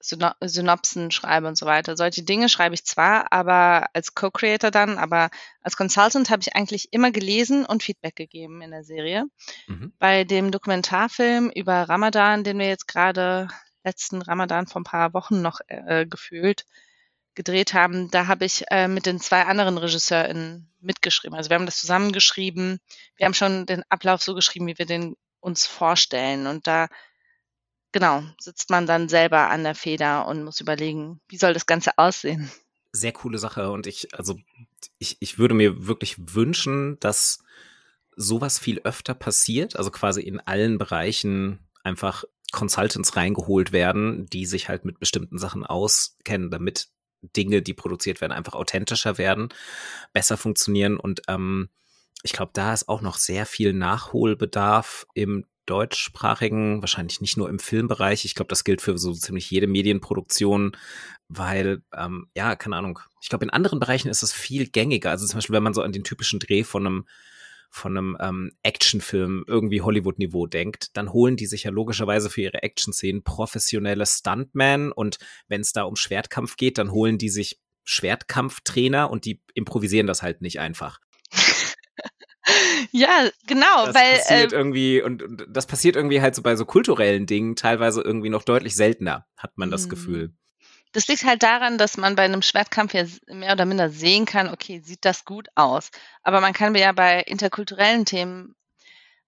[0.00, 1.96] Syno Synopsen schreiben und so weiter.
[1.96, 6.92] Solche Dinge schreibe ich zwar, aber als Co-Creator dann, aber als Consultant habe ich eigentlich
[6.92, 9.24] immer gelesen und Feedback gegeben in der Serie.
[9.66, 9.92] Mhm.
[9.98, 13.48] Bei dem Dokumentarfilm über Ramadan, den wir jetzt gerade
[13.82, 16.64] letzten Ramadan vor ein paar Wochen noch äh, gefühlt
[17.38, 21.36] gedreht haben, da habe ich äh, mit den zwei anderen RegisseurInnen mitgeschrieben.
[21.36, 22.80] Also wir haben das zusammengeschrieben.
[23.16, 26.48] Wir haben schon den Ablauf so geschrieben, wie wir den uns vorstellen.
[26.48, 26.88] Und da,
[27.92, 31.96] genau, sitzt man dann selber an der Feder und muss überlegen, wie soll das Ganze
[31.96, 32.50] aussehen.
[32.90, 33.70] Sehr coole Sache.
[33.70, 34.36] Und ich, also,
[34.98, 37.44] ich, ich würde mir wirklich wünschen, dass
[38.16, 39.76] sowas viel öfter passiert.
[39.76, 45.64] Also quasi in allen Bereichen einfach Consultants reingeholt werden, die sich halt mit bestimmten Sachen
[45.64, 46.88] auskennen, damit
[47.22, 49.48] Dinge, die produziert werden, einfach authentischer werden,
[50.12, 50.96] besser funktionieren.
[50.96, 51.68] Und ähm,
[52.22, 57.58] ich glaube, da ist auch noch sehr viel Nachholbedarf im deutschsprachigen, wahrscheinlich nicht nur im
[57.58, 58.24] Filmbereich.
[58.24, 60.76] Ich glaube, das gilt für so ziemlich jede Medienproduktion,
[61.28, 63.00] weil, ähm, ja, keine Ahnung.
[63.20, 65.10] Ich glaube, in anderen Bereichen ist es viel gängiger.
[65.10, 67.06] Also zum Beispiel, wenn man so an den typischen Dreh von einem
[67.70, 72.62] von einem ähm, Actionfilm irgendwie Hollywood-Niveau denkt, dann holen die sich ja logischerweise für ihre
[72.62, 79.10] Action-Szenen professionelle Stuntmen und wenn es da um Schwertkampf geht, dann holen die sich Schwertkampftrainer
[79.10, 81.00] und die improvisieren das halt nicht einfach.
[82.92, 86.56] Ja, genau, das weil passiert äh, irgendwie und, und, das passiert irgendwie halt so bei
[86.56, 89.90] so kulturellen Dingen teilweise irgendwie noch deutlich seltener, hat man das mhm.
[89.90, 90.32] Gefühl.
[90.92, 94.48] Das liegt halt daran, dass man bei einem Schwertkampf ja mehr oder minder sehen kann,
[94.48, 95.90] okay, sieht das gut aus.
[96.22, 98.54] Aber man kann ja bei interkulturellen Themen,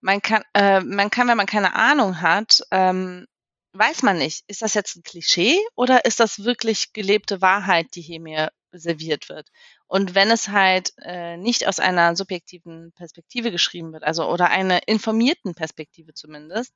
[0.01, 3.27] man kann, äh, man kann, wenn man keine Ahnung hat, ähm,
[3.73, 8.01] weiß man nicht, ist das jetzt ein Klischee oder ist das wirklich gelebte Wahrheit, die
[8.01, 9.49] hier mir serviert wird?
[9.87, 14.89] Und wenn es halt äh, nicht aus einer subjektiven Perspektive geschrieben wird, also oder einer
[14.89, 16.73] informierten Perspektive zumindest,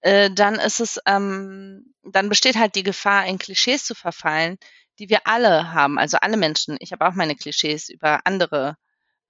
[0.00, 4.58] äh, dann ist es, ähm, dann besteht halt die Gefahr, in Klischees zu verfallen,
[4.98, 6.76] die wir alle haben, also alle Menschen.
[6.80, 8.76] Ich habe auch meine Klischees über andere,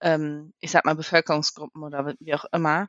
[0.01, 2.89] ähm, ich sag mal, Bevölkerungsgruppen oder wie auch immer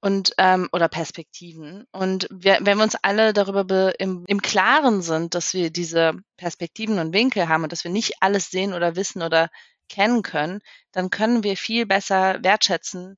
[0.00, 1.86] und ähm, oder Perspektiven.
[1.92, 6.98] Und wir, wenn wir uns alle darüber im, im Klaren sind, dass wir diese Perspektiven
[6.98, 9.50] und Winkel haben und dass wir nicht alles sehen oder wissen oder
[9.88, 10.60] kennen können,
[10.92, 13.16] dann können wir viel besser wertschätzen,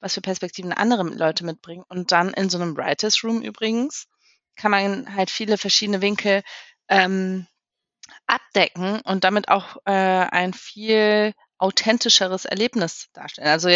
[0.00, 1.84] was für Perspektiven andere Leute mitbringen.
[1.88, 4.06] Und dann in so einem Writers Room übrigens
[4.56, 6.42] kann man halt viele verschiedene Winkel
[6.88, 7.46] ähm,
[8.26, 13.48] abdecken und damit auch äh, ein viel authentischeres Erlebnis darstellen.
[13.48, 13.68] Also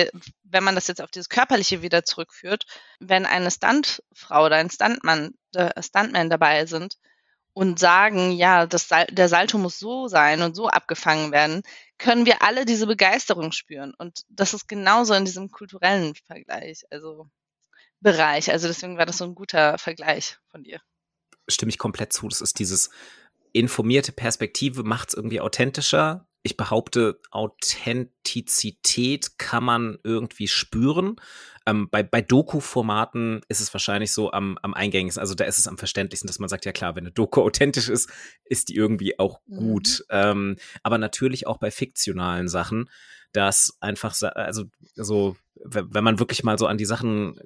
[0.42, 2.66] wenn man das jetzt auf dieses Körperliche wieder zurückführt,
[2.98, 6.96] wenn eine Stuntfrau oder ein Stuntmann, äh, Stuntman dabei sind
[7.52, 11.62] und sagen, ja, das, der Salto muss so sein und so abgefangen werden,
[12.00, 13.94] können wir alle diese Begeisterung spüren.
[13.96, 17.28] Und das ist genauso in diesem kulturellen Vergleich, also
[18.00, 18.50] Bereich.
[18.50, 20.80] Also deswegen war das so ein guter Vergleich von dir.
[21.48, 22.28] Stimme ich komplett zu.
[22.28, 22.90] Das ist dieses
[23.52, 31.16] informierte Perspektive, macht es irgendwie authentischer ich behaupte, Authentizität kann man irgendwie spüren.
[31.66, 35.68] Ähm, bei bei Doku-Formaten ist es wahrscheinlich so am, am eingängigsten, also da ist es
[35.68, 38.10] am verständlichsten, dass man sagt, ja klar, wenn eine Doku authentisch ist,
[38.44, 40.04] ist die irgendwie auch gut.
[40.08, 40.10] Mhm.
[40.10, 42.88] Ähm, aber natürlich auch bei fiktionalen Sachen,
[43.32, 44.64] dass einfach, also,
[44.96, 47.38] also wenn man wirklich mal so an die Sachen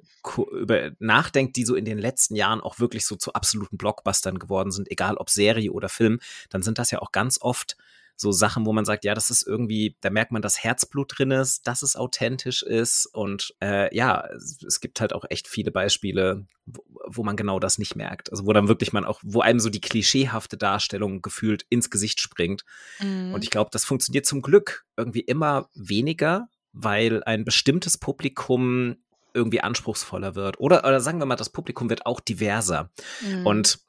[0.51, 4.71] über nachdenkt, die so in den letzten Jahren auch wirklich so zu absoluten Blockbustern geworden
[4.71, 7.75] sind, egal ob Serie oder Film, dann sind das ja auch ganz oft
[8.15, 11.31] so Sachen, wo man sagt, ja, das ist irgendwie, da merkt man, dass Herzblut drin
[11.31, 14.27] ist, dass es authentisch ist und äh, ja,
[14.65, 18.31] es gibt halt auch echt viele Beispiele, wo, wo man genau das nicht merkt.
[18.31, 22.21] Also wo dann wirklich man auch, wo einem so die klischeehafte Darstellung gefühlt ins Gesicht
[22.21, 22.63] springt.
[22.99, 23.33] Mhm.
[23.33, 28.97] Und ich glaube, das funktioniert zum Glück irgendwie immer weniger, weil ein bestimmtes Publikum
[29.33, 30.59] irgendwie anspruchsvoller wird.
[30.59, 32.89] Oder, oder sagen wir mal, das Publikum wird auch diverser.
[33.21, 33.45] Mhm.
[33.45, 33.79] Und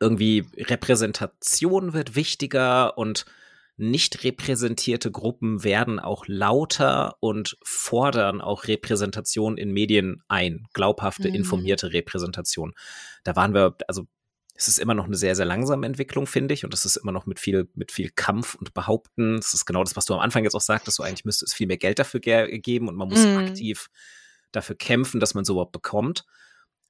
[0.00, 3.24] irgendwie Repräsentation wird wichtiger und
[3.78, 11.34] nicht repräsentierte Gruppen werden auch lauter und fordern auch Repräsentation in Medien ein, glaubhafte, mhm.
[11.34, 12.72] informierte Repräsentation.
[13.22, 14.06] Da waren wir, also
[14.54, 17.12] es ist immer noch eine sehr, sehr langsame Entwicklung, finde ich, und es ist immer
[17.12, 19.36] noch mit viel, mit viel Kampf und Behaupten.
[19.36, 21.52] Das ist genau das, was du am Anfang jetzt auch sagtest, so eigentlich müsste es
[21.52, 23.36] viel mehr Geld dafür ge geben und man muss mhm.
[23.36, 23.88] aktiv
[24.52, 26.24] dafür kämpfen, dass man so überhaupt bekommt.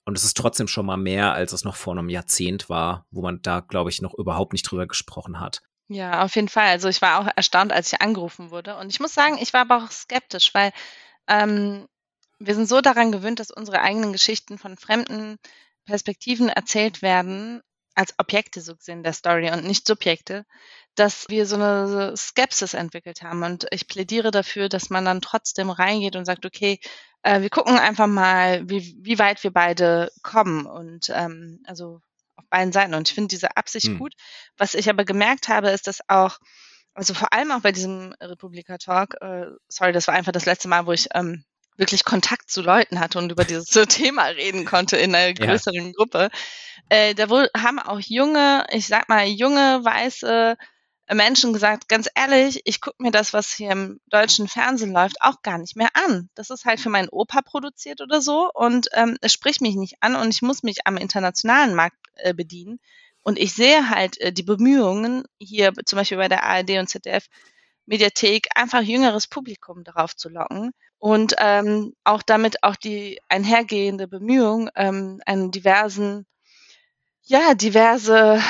[0.06, 3.22] Und es ist trotzdem schon mal mehr, als es noch vor einem Jahrzehnt war, wo
[3.22, 5.62] man da, glaube ich, noch überhaupt nicht drüber gesprochen hat.
[5.88, 6.68] Ja, auf jeden Fall.
[6.68, 8.76] Also ich war auch erstaunt, als ich angerufen wurde.
[8.76, 10.72] Und ich muss sagen, ich war aber auch skeptisch, weil
[11.26, 11.86] ähm,
[12.38, 15.38] wir sind so daran gewöhnt, dass unsere eigenen Geschichten von fremden
[15.86, 17.60] Perspektiven erzählt werden,
[17.96, 20.44] als Objekte so gesehen der Story und nicht Subjekte,
[20.96, 23.42] dass wir so eine Skepsis entwickelt haben.
[23.42, 26.80] Und ich plädiere dafür, dass man dann trotzdem reingeht und sagt, okay,
[27.22, 30.66] äh, wir gucken einfach mal, wie, wie weit wir beide kommen.
[30.66, 32.00] Und ähm, also
[32.36, 32.94] auf beiden Seiten.
[32.94, 33.98] Und ich finde diese Absicht hm.
[33.98, 34.14] gut.
[34.56, 36.38] Was ich aber gemerkt habe, ist, dass auch,
[36.94, 40.68] also vor allem auch bei diesem Republika Talk, äh, sorry, das war einfach das letzte
[40.68, 41.44] Mal, wo ich ähm,
[41.76, 45.92] wirklich Kontakt zu Leuten hatte und über dieses Thema reden konnte in einer größeren ja.
[45.92, 46.30] Gruppe.
[46.88, 50.56] Äh, da wohl haben auch junge, ich sag mal, junge, weiße
[51.14, 55.42] Menschen gesagt, ganz ehrlich, ich gucke mir das, was hier im deutschen Fernsehen läuft, auch
[55.42, 56.28] gar nicht mehr an.
[56.34, 59.96] Das ist halt für meinen Opa produziert oder so und ähm, es spricht mich nicht
[60.00, 62.80] an und ich muss mich am internationalen Markt äh, bedienen.
[63.22, 67.26] Und ich sehe halt äh, die Bemühungen hier zum Beispiel bei der ARD und ZDF
[67.86, 74.70] Mediathek einfach jüngeres Publikum darauf zu locken und ähm, auch damit auch die einhergehende Bemühung,
[74.74, 76.26] ähm, einen diversen,
[77.22, 78.40] ja, diverse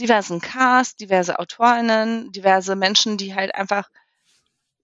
[0.00, 3.88] diversen Cast, diverse Autorinnen, diverse Menschen, die halt einfach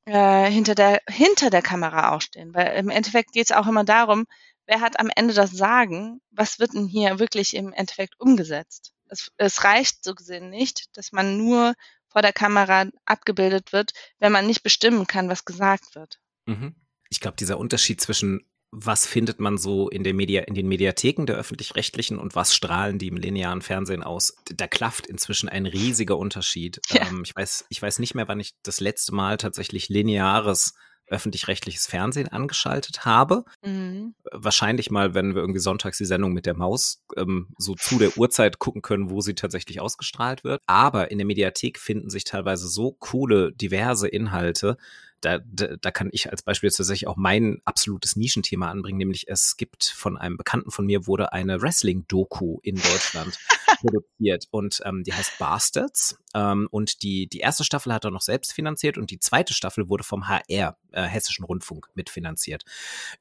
[0.04, 2.54] äh, hinter, der, hinter der Kamera auch stehen.
[2.54, 4.26] Weil im Endeffekt geht es auch immer darum,
[4.66, 8.92] wer hat am Ende das Sagen, was wird denn hier wirklich im Endeffekt umgesetzt.
[9.08, 11.74] Es, es reicht so gesehen nicht, dass man nur
[12.08, 16.18] vor der Kamera abgebildet wird, wenn man nicht bestimmen kann, was gesagt wird.
[16.46, 16.74] Mhm.
[17.08, 21.26] Ich glaube, dieser Unterschied zwischen was findet man so in, der Media, in den Mediatheken
[21.26, 24.34] der öffentlich-rechtlichen und was strahlen die im linearen Fernsehen aus?
[24.46, 26.80] Da klafft inzwischen ein riesiger Unterschied.
[26.88, 27.06] Ja.
[27.06, 30.72] Ähm, ich, weiß, ich weiß nicht mehr, wann ich das letzte Mal tatsächlich lineares
[31.06, 33.44] öffentlich-rechtliches Fernsehen angeschaltet habe.
[33.62, 34.14] Mhm.
[34.30, 38.16] Wahrscheinlich mal, wenn wir irgendwie sonntags die Sendung mit der Maus ähm, so zu der
[38.16, 40.62] Uhrzeit gucken können, wo sie tatsächlich ausgestrahlt wird.
[40.66, 44.78] Aber in der Mediathek finden sich teilweise so coole, diverse Inhalte,
[45.22, 49.56] da, da, da kann ich als Beispiel tatsächlich auch mein absolutes Nischenthema anbringen, nämlich es
[49.56, 53.38] gibt von einem Bekannten von mir wurde eine Wrestling-Doku in Deutschland
[53.80, 58.20] produziert und ähm, die heißt Bastards ähm, und die, die erste Staffel hat er noch
[58.20, 62.64] selbst finanziert und die zweite Staffel wurde vom HR, äh, Hessischen Rundfunk, mitfinanziert.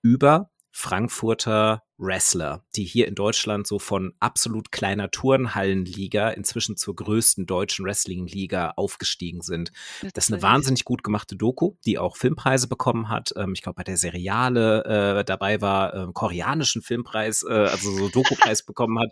[0.01, 7.45] Über Frankfurter Wrestler, die hier in Deutschland so von absolut kleiner Turnhallenliga inzwischen zur größten
[7.45, 9.71] deutschen Wrestling-Liga aufgestiegen sind.
[10.13, 13.33] Das ist eine wahnsinnig gut gemachte Doku, die auch Filmpreise bekommen hat.
[13.35, 18.09] Ähm, ich glaube, bei der Seriale äh, dabei war, äh, koreanischen Filmpreis, äh, also so
[18.09, 19.11] Doku-Preis bekommen hat.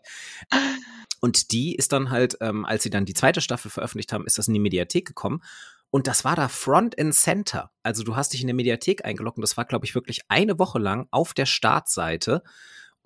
[1.21, 4.37] Und die ist dann halt, ähm, als sie dann die zweite Staffel veröffentlicht haben, ist
[4.37, 5.41] das in die Mediathek gekommen.
[5.91, 7.71] Und das war da Front and Center.
[7.83, 10.59] Also du hast dich in der Mediathek eingeloggt und das war, glaube ich, wirklich eine
[10.59, 12.43] Woche lang auf der Startseite.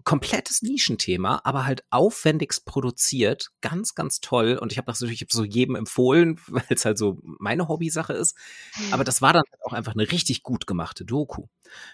[0.04, 3.52] Komplettes Nischenthema, aber halt aufwendigst produziert.
[3.62, 4.58] Ganz, ganz toll.
[4.62, 8.12] Und ich habe das natürlich hab so jedem empfohlen, weil es halt so meine Hobbysache
[8.12, 8.36] ist.
[8.92, 9.06] Aber mhm.
[9.06, 11.46] das war dann auch einfach eine richtig gut gemachte Doku.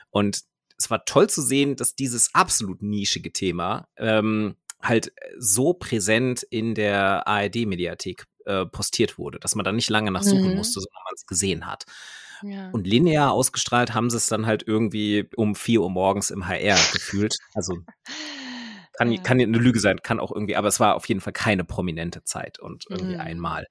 [0.10, 0.42] Und
[0.80, 6.74] es war toll zu sehen, dass dieses absolut nischige Thema ähm, halt so präsent in
[6.74, 10.56] der ARD-Mediathek äh, postiert wurde, dass man da nicht lange nachsuchen mhm.
[10.58, 11.86] musste, sondern man es gesehen hat.
[12.42, 12.70] Ja.
[12.72, 16.78] Und linear ausgestrahlt haben sie es dann halt irgendwie um vier Uhr morgens im HR
[16.94, 17.36] gefühlt.
[17.54, 17.78] Also
[18.98, 19.22] kann, ja.
[19.22, 22.24] kann eine Lüge sein, kann auch irgendwie, aber es war auf jeden Fall keine prominente
[22.24, 23.22] Zeit und irgendwie mhm.
[23.22, 23.68] einmal.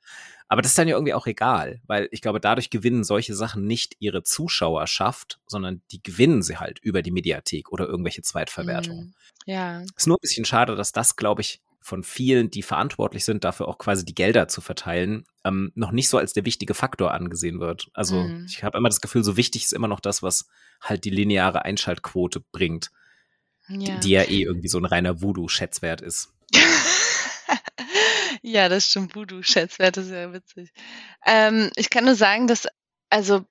[0.50, 3.66] Aber das ist dann ja irgendwie auch egal, weil ich glaube, dadurch gewinnen solche Sachen
[3.66, 9.06] nicht ihre Zuschauerschaft, sondern die gewinnen sie halt über die Mediathek oder irgendwelche Zweitverwertungen.
[9.06, 9.14] Mhm.
[9.44, 9.82] Ja.
[9.96, 13.66] Ist nur ein bisschen schade, dass das, glaube ich, von vielen, die verantwortlich sind, dafür
[13.66, 17.60] auch quasi die Gelder zu verteilen, ähm, noch nicht so als der wichtige Faktor angesehen
[17.60, 17.88] wird.
[17.94, 18.44] Also mhm.
[18.46, 20.48] ich habe immer das Gefühl, so wichtig ist immer noch das, was
[20.80, 22.90] halt die lineare Einschaltquote bringt,
[23.68, 23.94] ja.
[23.96, 26.32] Die, die ja eh irgendwie so ein reiner Voodoo-Schätzwert ist.
[28.42, 29.14] ja, das stimmt.
[29.14, 30.72] Voodoo-Schätzwert ist ja witzig.
[31.26, 32.66] Ähm, ich kann nur sagen, dass,
[33.10, 33.44] also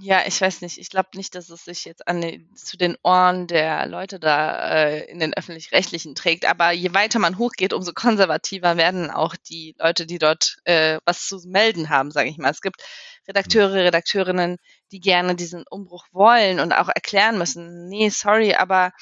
[0.00, 0.78] ja, ich weiß nicht.
[0.78, 4.86] Ich glaube nicht, dass es sich jetzt an den, zu den Ohren der Leute da
[4.86, 6.46] äh, in den öffentlich-rechtlichen trägt.
[6.46, 11.26] Aber je weiter man hochgeht, umso konservativer werden auch die Leute, die dort äh, was
[11.26, 12.50] zu melden haben, sage ich mal.
[12.50, 12.82] Es gibt
[13.28, 14.56] Redakteure, Redakteurinnen,
[14.90, 18.92] die gerne diesen Umbruch wollen und auch erklären müssen, nee, sorry, aber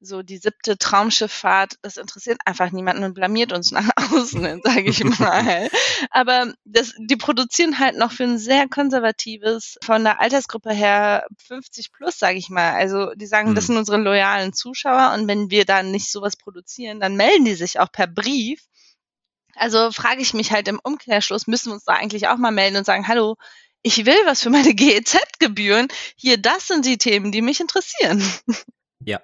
[0.00, 5.02] so die siebte Traumschifffahrt, das interessiert einfach niemanden und blamiert uns nach außen, sage ich
[5.04, 5.68] mal.
[6.10, 11.92] Aber das, die produzieren halt noch für ein sehr konservatives, von der Altersgruppe her 50
[11.92, 12.74] plus, sage ich mal.
[12.74, 13.68] Also die sagen, das hm.
[13.68, 17.80] sind unsere loyalen Zuschauer und wenn wir da nicht sowas produzieren, dann melden die sich
[17.80, 18.64] auch per Brief.
[19.54, 22.76] Also frage ich mich halt im Umkehrschluss, müssen wir uns da eigentlich auch mal melden
[22.76, 23.36] und sagen, hallo,
[23.82, 25.88] ich will was für meine GEZ-Gebühren.
[26.16, 28.22] Hier, das sind die Themen, die mich interessieren.
[29.04, 29.20] Ja,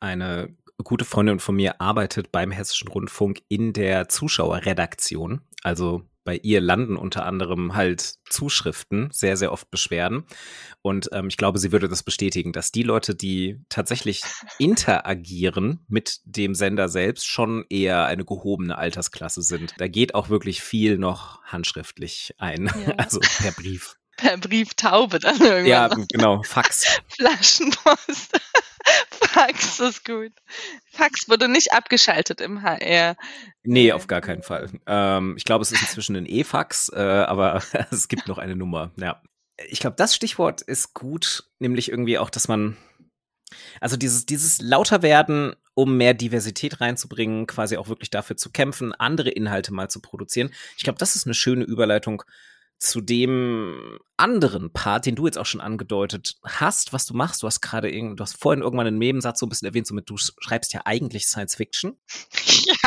[0.00, 5.40] eine gute Freundin von mir arbeitet beim Hessischen Rundfunk in der Zuschauerredaktion.
[5.62, 10.24] Also bei ihr landen unter anderem halt Zuschriften, sehr, sehr oft Beschwerden.
[10.80, 14.22] Und ähm, ich glaube, sie würde das bestätigen, dass die Leute, die tatsächlich
[14.58, 19.74] interagieren mit dem Sender selbst, schon eher eine gehobene Altersklasse sind.
[19.76, 22.94] Da geht auch wirklich viel noch handschriftlich ein, ja.
[22.96, 23.96] also per Brief.
[24.16, 25.66] Per Brieftaube dann irgendwann.
[25.66, 27.00] Ja, genau, Fax.
[27.08, 28.40] Flaschenpost.
[29.10, 30.32] Fax ist gut.
[30.90, 33.16] Fax wurde nicht abgeschaltet im HR.
[33.62, 34.70] Nee, auf gar keinen Fall.
[34.86, 38.92] Ähm, ich glaube, es ist inzwischen ein E-Fax, äh, aber es gibt noch eine Nummer,
[38.96, 39.22] ja.
[39.68, 42.76] Ich glaube, das Stichwort ist gut, nämlich irgendwie auch, dass man,
[43.80, 48.92] also dieses, dieses lauter werden, um mehr Diversität reinzubringen, quasi auch wirklich dafür zu kämpfen,
[48.92, 50.52] andere Inhalte mal zu produzieren.
[50.76, 52.24] Ich glaube, das ist eine schöne Überleitung
[52.78, 57.42] zu dem anderen Part, den du jetzt auch schon angedeutet hast, was du machst.
[57.42, 60.16] Du hast gerade du hast vorhin irgendwann einen Nebensatz so ein bisschen erwähnt, somit du
[60.16, 61.96] schreibst ja eigentlich Science Fiction.
[62.66, 62.74] Ja.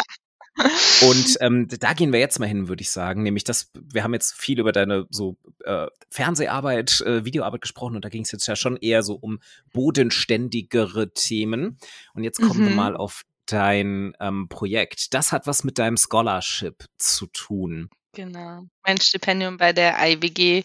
[1.02, 3.22] Und ähm, da gehen wir jetzt mal hin, würde ich sagen.
[3.22, 8.04] Nämlich, dass wir haben jetzt viel über deine so äh, Fernseharbeit, äh, Videoarbeit gesprochen und
[8.04, 9.40] da ging es jetzt ja schon eher so um
[9.72, 11.78] bodenständigere Themen.
[12.16, 12.70] Und jetzt kommen mhm.
[12.70, 15.14] wir mal auf dein ähm, Projekt.
[15.14, 17.90] Das hat was mit deinem Scholarship zu tun.
[18.18, 18.64] Genau.
[18.84, 20.64] Mein Stipendium bei der IWG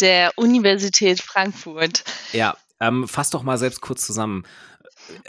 [0.00, 2.04] der Universität Frankfurt.
[2.34, 4.44] Ja, ähm, fass doch mal selbst kurz zusammen.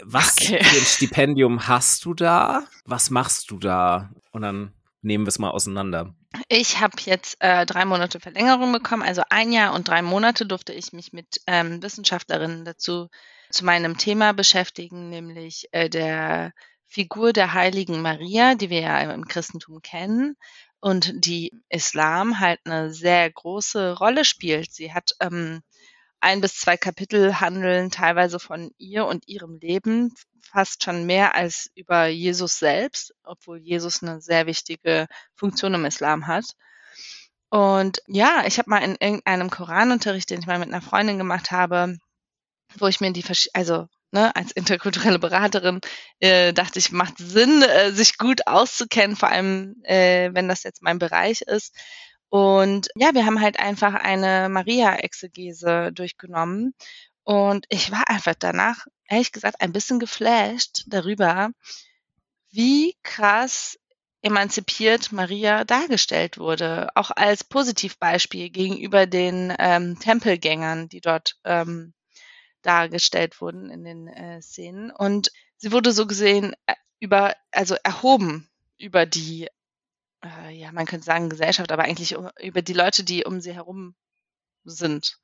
[0.02, 0.62] Was okay.
[0.62, 2.64] für ein Stipendium hast du da?
[2.84, 4.10] Was machst du da?
[4.32, 6.14] Und dann nehmen wir es mal auseinander.
[6.50, 10.74] Ich habe jetzt äh, drei Monate Verlängerung bekommen, also ein Jahr und drei Monate durfte
[10.74, 13.08] ich mich mit ähm, Wissenschaftlerinnen dazu
[13.48, 16.52] zu meinem Thema beschäftigen, nämlich äh, der
[16.84, 20.36] Figur der heiligen Maria, die wir ja im Christentum kennen
[20.80, 24.72] und die Islam halt eine sehr große Rolle spielt.
[24.72, 25.62] Sie hat ähm,
[26.20, 31.70] ein bis zwei Kapitel handeln teilweise von ihr und ihrem Leben, fast schon mehr als
[31.74, 36.44] über Jesus selbst, obwohl Jesus eine sehr wichtige Funktion im Islam hat.
[37.48, 41.50] Und ja, ich habe mal in irgendeinem Koranunterricht, den ich mal mit einer Freundin gemacht
[41.50, 41.98] habe,
[42.78, 45.80] wo ich mir die, also ne, als interkulturelle Beraterin
[46.20, 50.82] äh, dachte ich, macht Sinn, äh, sich gut auszukennen, vor allem äh, wenn das jetzt
[50.82, 51.74] mein Bereich ist.
[52.28, 56.74] Und ja, wir haben halt einfach eine Maria-Exegese durchgenommen.
[57.24, 61.50] Und ich war einfach danach, ehrlich gesagt, ein bisschen geflasht darüber,
[62.50, 63.78] wie krass
[64.22, 71.94] emanzipiert Maria dargestellt wurde, auch als Positivbeispiel gegenüber den ähm, Tempelgängern, die dort ähm,
[72.66, 74.90] dargestellt wurden in den äh, Szenen.
[74.90, 78.48] Und sie wurde so gesehen äh, über, also erhoben
[78.78, 79.48] über die,
[80.24, 83.94] äh, ja, man könnte sagen Gesellschaft, aber eigentlich über die Leute, die um sie herum
[84.64, 85.18] sind.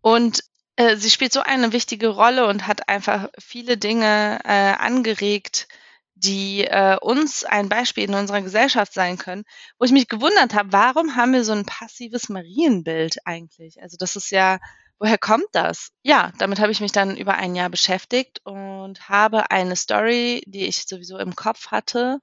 [0.00, 0.42] Und
[0.76, 5.66] äh, sie spielt so eine wichtige Rolle und hat einfach viele Dinge äh, angeregt,
[6.14, 9.44] die äh, uns ein Beispiel in unserer Gesellschaft sein können,
[9.78, 13.80] wo ich mich gewundert habe, warum haben wir so ein passives Marienbild eigentlich?
[13.82, 14.58] Also das ist ja
[15.00, 15.90] Woher kommt das?
[16.02, 20.66] Ja, damit habe ich mich dann über ein Jahr beschäftigt und habe eine Story, die
[20.66, 22.18] ich sowieso im Kopf hatte,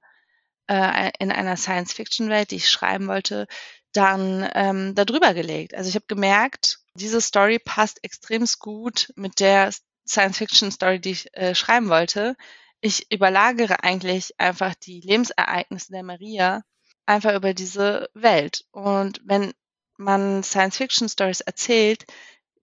[0.68, 3.48] äh, in einer Science-Fiction-Welt, die ich schreiben wollte,
[3.94, 5.74] dann ähm, darüber gelegt.
[5.74, 9.72] Also ich habe gemerkt, diese Story passt extrem gut mit der
[10.08, 12.36] Science-Fiction-Story, die ich äh, schreiben wollte.
[12.82, 16.62] Ich überlagere eigentlich einfach die Lebensereignisse der Maria
[17.06, 18.66] einfach über diese Welt.
[18.72, 19.54] Und wenn
[19.98, 22.06] man Science-Fiction-Stories erzählt,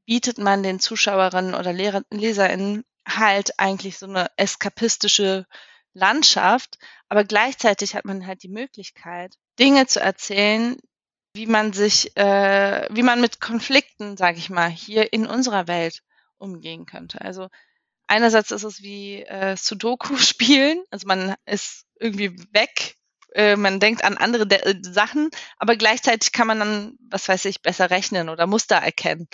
[0.06, 5.46] bietet man den Zuschauerinnen oder LeserInnen halt eigentlich so eine eskapistische
[5.94, 6.78] Landschaft,
[7.08, 10.76] aber gleichzeitig hat man halt die Möglichkeit, Dinge zu erzählen,
[11.34, 16.02] wie man sich, äh, wie man mit Konflikten, sage ich mal, hier in unserer Welt
[16.38, 17.20] umgehen könnte.
[17.20, 17.48] Also
[18.06, 22.96] einerseits ist es wie äh, Sudoku spielen, also man ist irgendwie weg,
[23.34, 27.62] äh, man denkt an andere De Sachen, aber gleichzeitig kann man dann, was weiß ich,
[27.62, 29.28] besser rechnen oder Muster erkennen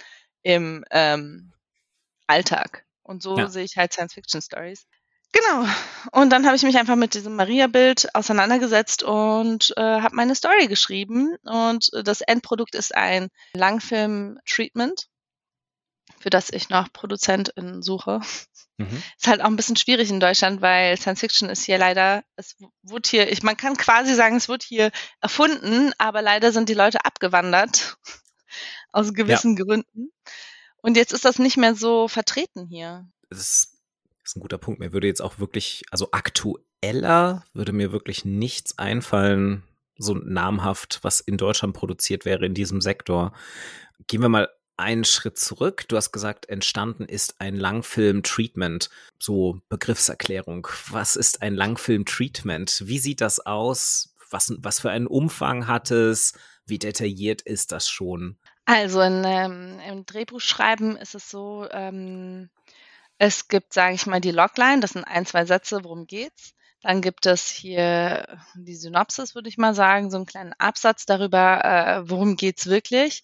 [0.48, 1.52] im ähm,
[2.26, 2.86] Alltag.
[3.02, 3.48] Und so ja.
[3.48, 4.86] sehe ich halt Science-Fiction-Stories.
[5.32, 5.68] Genau.
[6.12, 10.66] Und dann habe ich mich einfach mit diesem Maria-Bild auseinandergesetzt und äh, habe meine Story
[10.66, 11.36] geschrieben.
[11.44, 15.08] Und das Endprodukt ist ein Langfilm-Treatment,
[16.18, 18.20] für das ich noch ProduzentInnen suche.
[18.78, 19.02] Mhm.
[19.18, 22.56] Ist halt auch ein bisschen schwierig in Deutschland, weil Science Fiction ist hier leider, es
[22.82, 26.74] wurde hier, ich, man kann quasi sagen, es wird hier erfunden, aber leider sind die
[26.74, 27.98] Leute abgewandert
[28.92, 29.64] aus gewissen ja.
[29.64, 30.10] Gründen.
[30.80, 33.08] Und jetzt ist das nicht mehr so vertreten hier.
[33.30, 33.76] Das
[34.24, 34.80] ist ein guter Punkt.
[34.80, 39.64] Mir würde jetzt auch wirklich, also aktueller würde mir wirklich nichts einfallen,
[39.98, 43.32] so namhaft, was in Deutschland produziert wäre in diesem Sektor.
[44.06, 45.86] Gehen wir mal einen Schritt zurück.
[45.88, 48.90] Du hast gesagt, entstanden ist ein Langfilm-Treatment.
[49.18, 50.68] So Begriffserklärung.
[50.90, 52.82] Was ist ein Langfilm-Treatment?
[52.86, 54.14] Wie sieht das aus?
[54.30, 56.34] Was, was für einen Umfang hat es?
[56.64, 58.38] Wie detailliert ist das schon?
[58.70, 62.50] Also in, ähm, im Drehbuchschreiben ist es so, ähm,
[63.16, 66.52] es gibt, sage ich mal, die Logline, das sind ein, zwei Sätze, worum geht's.
[66.82, 71.64] Dann gibt es hier die Synopsis, würde ich mal sagen, so einen kleinen Absatz darüber,
[71.64, 73.22] äh, worum geht's wirklich.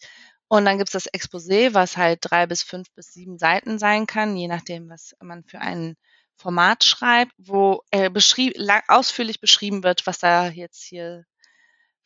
[0.49, 4.07] Und dann gibt es das Exposé, was halt drei bis fünf bis sieben Seiten sein
[4.07, 5.97] kann, je nachdem, was man für ein
[6.37, 8.55] Format schreibt, wo äh, beschrieb,
[8.89, 11.27] ausführlich beschrieben wird, was da jetzt hier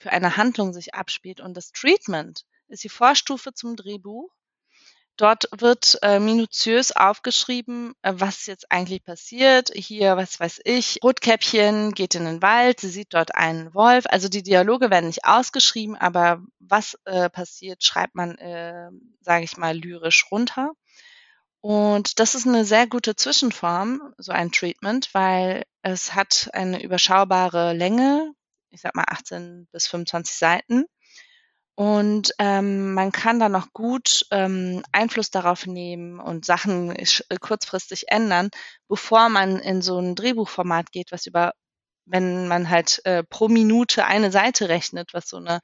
[0.01, 1.41] für eine Handlung sich abspielt.
[1.41, 4.31] Und das Treatment ist die Vorstufe zum Drehbuch.
[5.19, 9.73] Dort wird äh, minutiös aufgeschrieben, äh, was jetzt eigentlich passiert.
[9.75, 14.05] Hier, was weiß ich, Rotkäppchen geht in den Wald, sie sieht dort einen Wolf.
[14.09, 18.91] Also die Dialoge werden nicht ausgeschrieben, aber was äh, passiert, schreibt man, äh,
[19.21, 20.71] sage ich mal, lyrisch runter.
[21.61, 27.73] Und das ist eine sehr gute Zwischenform, so ein Treatment, weil es hat eine überschaubare
[27.73, 28.33] Länge,
[28.71, 30.85] ich sag mal 18 bis 25 Seiten
[31.79, 36.93] und ähm, man kann da noch gut ähm, Einfluss darauf nehmen und Sachen
[37.41, 38.49] kurzfristig ändern,
[38.89, 41.53] bevor man in so ein Drehbuchformat geht, was über,
[42.05, 45.61] wenn man halt äh, pro Minute eine Seite rechnet, was so eine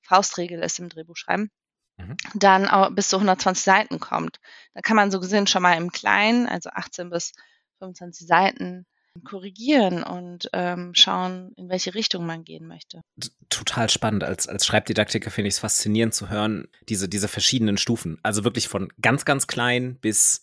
[0.00, 1.50] Faustregel ist im Drehbuchschreiben,
[1.98, 2.16] mhm.
[2.32, 4.38] dann auch bis zu 120 Seiten kommt.
[4.72, 7.32] Da kann man so gesehen schon mal im Kleinen, also 18 bis
[7.80, 8.86] 25 Seiten,
[9.24, 13.02] korrigieren und ähm, schauen, in welche Richtung man gehen möchte.
[13.48, 14.24] Total spannend.
[14.24, 18.18] Als, als Schreibdidaktiker finde ich es faszinierend zu hören, diese, diese verschiedenen Stufen.
[18.22, 20.42] Also wirklich von ganz, ganz klein bis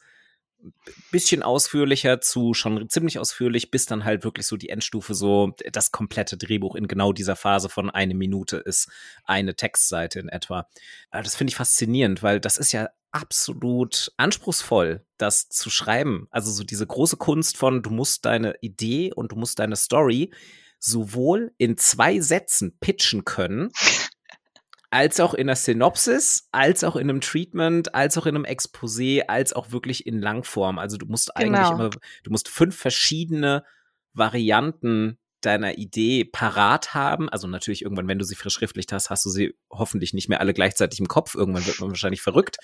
[1.11, 5.91] bisschen ausführlicher zu schon ziemlich ausführlich, bis dann halt wirklich so die Endstufe, so das
[5.91, 8.89] komplette Drehbuch in genau dieser Phase von eine Minute ist
[9.25, 10.67] eine Textseite in etwa.
[11.11, 16.27] Das finde ich faszinierend, weil das ist ja absolut anspruchsvoll, das zu schreiben.
[16.31, 20.33] Also so diese große Kunst von, du musst deine Idee und du musst deine Story
[20.79, 23.71] sowohl in zwei Sätzen pitchen können,
[24.91, 29.21] als auch in der Synopsis, als auch in einem Treatment, als auch in einem Exposé,
[29.27, 30.77] als auch wirklich in Langform.
[30.77, 31.75] Also du musst eigentlich genau.
[31.75, 33.63] immer, du musst fünf verschiedene
[34.13, 37.29] Varianten deiner Idee parat haben.
[37.29, 40.53] Also natürlich irgendwann, wenn du sie verschriftlicht hast, hast du sie hoffentlich nicht mehr alle
[40.53, 41.35] gleichzeitig im Kopf.
[41.35, 42.57] Irgendwann wird man wahrscheinlich verrückt.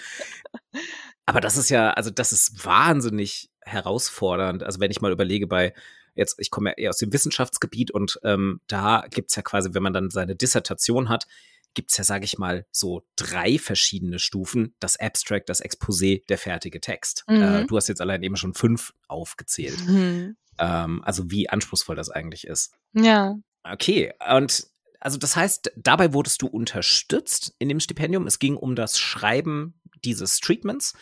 [1.26, 4.64] Aber das ist ja, also das ist wahnsinnig herausfordernd.
[4.64, 5.74] Also wenn ich mal überlege bei
[6.16, 9.84] jetzt, ich komme ja eher aus dem Wissenschaftsgebiet und ähm, da gibt's ja quasi, wenn
[9.84, 11.28] man dann seine Dissertation hat,
[11.74, 14.76] gibt's ja, sage ich mal, so drei verschiedene Stufen.
[14.80, 17.24] Das Abstract, das Exposé, der fertige Text.
[17.28, 17.42] Äh, mhm.
[17.42, 19.80] Äh, du hast jetzt allein eben schon fünf aufgezählt.
[19.88, 20.36] Mhm.
[20.60, 22.74] Ähm, also wie anspruchsvoll das eigentlich ist.
[22.94, 23.36] Ja.
[23.64, 24.68] Okay, und
[25.00, 28.28] also das heißt, dabei wurdest du unterstützt in dem Stipendium.
[28.28, 30.94] Es ging um das Schreiben dieses Treatments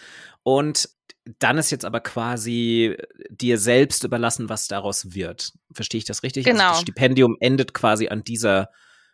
[0.44, 0.90] und
[1.38, 2.98] dann ist jetzt aber quasi
[3.30, 5.54] dir selbst überlassen, was daraus wird.
[5.72, 6.46] Verstehe ich das richtig?
[6.46, 6.62] Genau.
[6.62, 8.70] Also das Stipendium endet quasi an dieser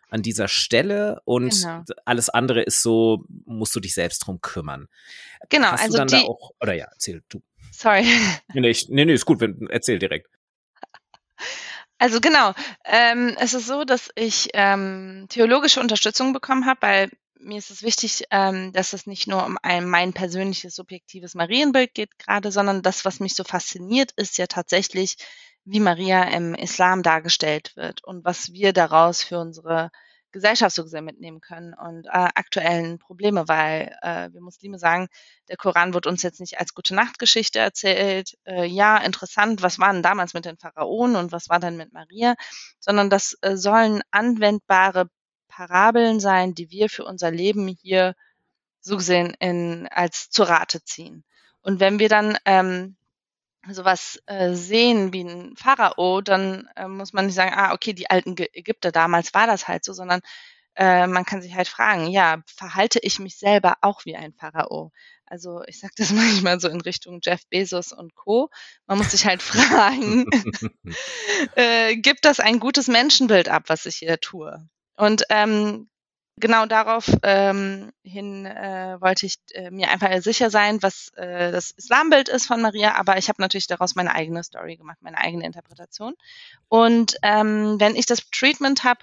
[0.08, 1.82] an dieser Stelle und genau.
[2.04, 4.88] alles andere ist so, musst du dich selbst drum kümmern.
[5.48, 7.42] Genau, Hast also die, auch, oder ja, erzähl du.
[7.72, 8.04] Sorry.
[8.54, 10.28] Nee, ich, nee, nee, ist gut, erzähl direkt.
[11.98, 12.52] Also genau,
[12.84, 17.10] ähm, es ist so, dass ich ähm, theologische Unterstützung bekommen habe, weil
[17.40, 21.94] mir ist es wichtig, ähm, dass es nicht nur um ein mein persönliches subjektives Marienbild
[21.94, 25.16] geht gerade, sondern das, was mich so fasziniert, ist ja tatsächlich,
[25.64, 29.90] wie Maria im Islam dargestellt wird und was wir daraus für unsere
[30.36, 35.08] Gesellschaft so gesehen mitnehmen können und äh, aktuellen Probleme, weil äh, wir Muslime sagen,
[35.48, 39.92] der Koran wird uns jetzt nicht als gute Nachtgeschichte erzählt, äh, ja, interessant, was war
[39.94, 42.34] denn damals mit den Pharaonen und was war denn mit Maria,
[42.80, 45.08] sondern das äh, sollen anwendbare
[45.48, 48.14] Parabeln sein, die wir für unser Leben hier
[48.82, 51.24] so gesehen in, als zur Rate ziehen.
[51.62, 52.96] Und wenn wir dann ähm,
[53.70, 58.10] sowas äh, sehen wie ein Pharao, dann äh, muss man nicht sagen, ah, okay, die
[58.10, 60.20] alten Ägypter damals war das halt so, sondern
[60.76, 64.92] äh, man kann sich halt fragen, ja, verhalte ich mich selber auch wie ein Pharao?
[65.24, 68.50] Also ich sage das manchmal so in Richtung Jeff Bezos und Co.
[68.86, 70.26] Man muss sich halt fragen,
[71.56, 74.68] äh, gibt das ein gutes Menschenbild ab, was ich hier tue?
[74.96, 75.88] Und ähm,
[76.38, 81.70] genau darauf ähm, hin äh, wollte ich äh, mir einfach sicher sein, was äh, das
[81.72, 85.46] Islambild ist von Maria, aber ich habe natürlich daraus meine eigene Story gemacht, meine eigene
[85.46, 86.14] Interpretation.
[86.68, 89.00] Und ähm, wenn ich das Treatment habe,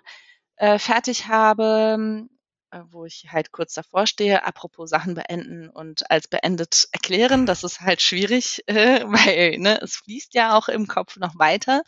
[0.57, 2.27] äh, fertig habe,
[2.71, 7.63] äh, wo ich halt kurz davor stehe, apropos Sachen beenden und als beendet erklären, das
[7.63, 11.83] ist halt schwierig, äh, weil ne, es fließt ja auch im Kopf noch weiter,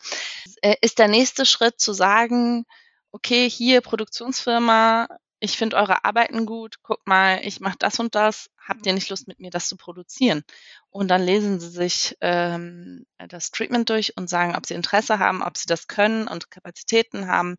[0.62, 2.66] äh, ist der nächste Schritt zu sagen,
[3.12, 5.08] okay, hier Produktionsfirma,
[5.38, 9.10] ich finde eure Arbeiten gut, guck mal, ich mache das und das, habt ihr nicht
[9.10, 10.42] Lust mit mir das zu produzieren?
[10.90, 15.42] Und dann lesen sie sich ähm, das Treatment durch und sagen, ob sie Interesse haben,
[15.42, 17.56] ob sie das können und Kapazitäten haben.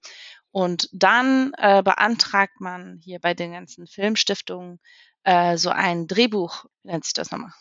[0.51, 4.79] Und dann äh, beantragt man hier bei den ganzen Filmstiftungen
[5.23, 7.53] äh, so ein Drehbuch, wie nennt sich das nochmal?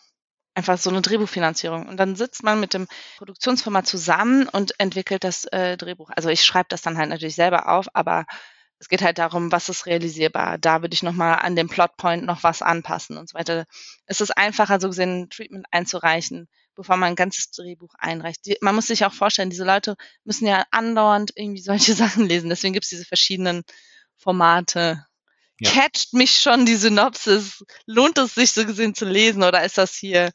[0.55, 1.87] Einfach so eine Drehbuchfinanzierung.
[1.87, 2.87] Und dann sitzt man mit dem
[3.17, 6.09] Produktionsfirma zusammen und entwickelt das äh, Drehbuch.
[6.15, 8.25] Also ich schreibe das dann halt natürlich selber auf, aber
[8.79, 10.57] es geht halt darum, was ist realisierbar.
[10.57, 13.65] Da würde ich nochmal an dem Plotpoint noch was anpassen und so weiter.
[14.05, 18.45] Es ist einfacher, so gesehen, ein Treatment einzureichen, bevor man ein ganzes Drehbuch einreicht.
[18.45, 22.49] Die, man muss sich auch vorstellen, diese Leute müssen ja andauernd irgendwie solche Sachen lesen.
[22.49, 23.63] Deswegen gibt es diese verschiedenen
[24.15, 25.05] Formate.
[25.59, 25.71] Ja.
[25.71, 27.63] Catcht mich schon die Synopsis?
[27.87, 30.31] Lohnt es sich so gesehen zu lesen oder ist das hier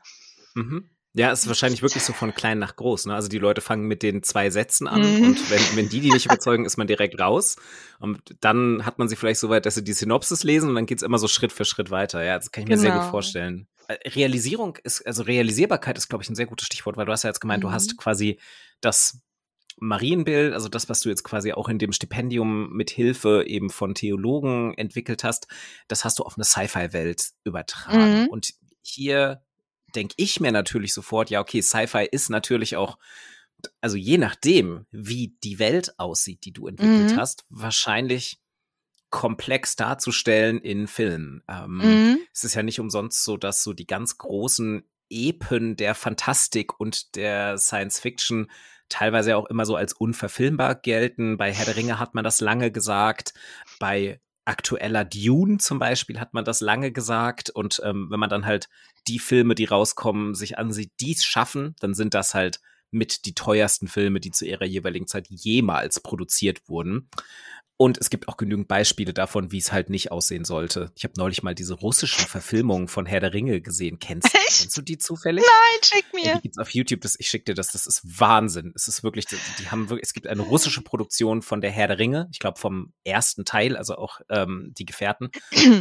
[0.55, 0.91] mhm.
[1.15, 3.07] Ja, es ist wahrscheinlich wirklich so von klein nach groß.
[3.07, 3.15] Ne?
[3.15, 5.25] Also die Leute fangen mit den zwei Sätzen an mhm.
[5.25, 7.57] und wenn, wenn die die nicht überzeugen, ist man direkt raus.
[7.99, 10.87] Und dann hat man sie vielleicht so weit, dass sie die Synopsis lesen und dann
[10.87, 12.25] geht's immer so Schritt für Schritt weiter.
[12.25, 13.11] Ja, das kann ich mir sehr gut genau.
[13.11, 13.69] vorstellen.
[13.89, 17.25] Äh, Realisierung ist, also Realisierbarkeit ist, glaube ich, ein sehr gutes Stichwort, weil du hast
[17.25, 17.69] ja jetzt gemeint, mhm.
[17.69, 18.39] du hast quasi
[18.81, 19.21] das
[19.79, 23.95] Marienbild, also das, was du jetzt quasi auch in dem Stipendium mit Hilfe eben von
[23.95, 25.47] Theologen entwickelt hast,
[25.89, 28.23] das hast du auf eine Sci-Fi-Welt übertragen.
[28.23, 28.29] Mhm.
[28.29, 29.43] Und hier
[29.95, 32.99] denke ich mir natürlich sofort, ja, okay, Sci-Fi ist natürlich auch,
[33.81, 37.17] also je nachdem, wie die Welt aussieht, die du entwickelt mhm.
[37.17, 38.41] hast, wahrscheinlich
[39.11, 41.43] komplex darzustellen in Filmen.
[41.47, 42.19] Ähm, mhm.
[42.33, 47.15] Es ist ja nicht umsonst so, dass so die ganz großen Epen der Fantastik und
[47.15, 48.51] der Science Fiction
[48.89, 51.37] teilweise auch immer so als unverfilmbar gelten.
[51.37, 53.35] Bei Herr der Ringe hat man das lange gesagt.
[53.79, 57.51] Bei aktueller Dune zum Beispiel hat man das lange gesagt.
[57.51, 58.69] Und ähm, wenn man dann halt
[59.07, 63.89] die Filme, die rauskommen, sich ansieht, dies schaffen, dann sind das halt mit die teuersten
[63.89, 67.09] Filme, die zu ihrer jeweiligen Zeit jemals produziert wurden.
[67.83, 70.93] Und es gibt auch genügend Beispiele davon, wie es halt nicht aussehen sollte.
[70.95, 73.99] Ich habe neulich mal diese russischen Verfilmungen von Herr der Ringe gesehen.
[73.99, 75.43] Kennst, kennst du die zufällig?
[75.45, 76.25] Nein, schick mir.
[76.25, 77.01] Ja, die gibt's auf YouTube.
[77.01, 77.73] Das, ich schick dir das.
[77.73, 78.73] Das ist Wahnsinn.
[78.77, 81.89] Es ist wirklich, die, die haben wirklich, es gibt eine russische Produktion von der Herr
[81.89, 82.29] der Ringe.
[82.31, 85.33] Ich glaube vom ersten Teil, also auch ähm, die Gefährten.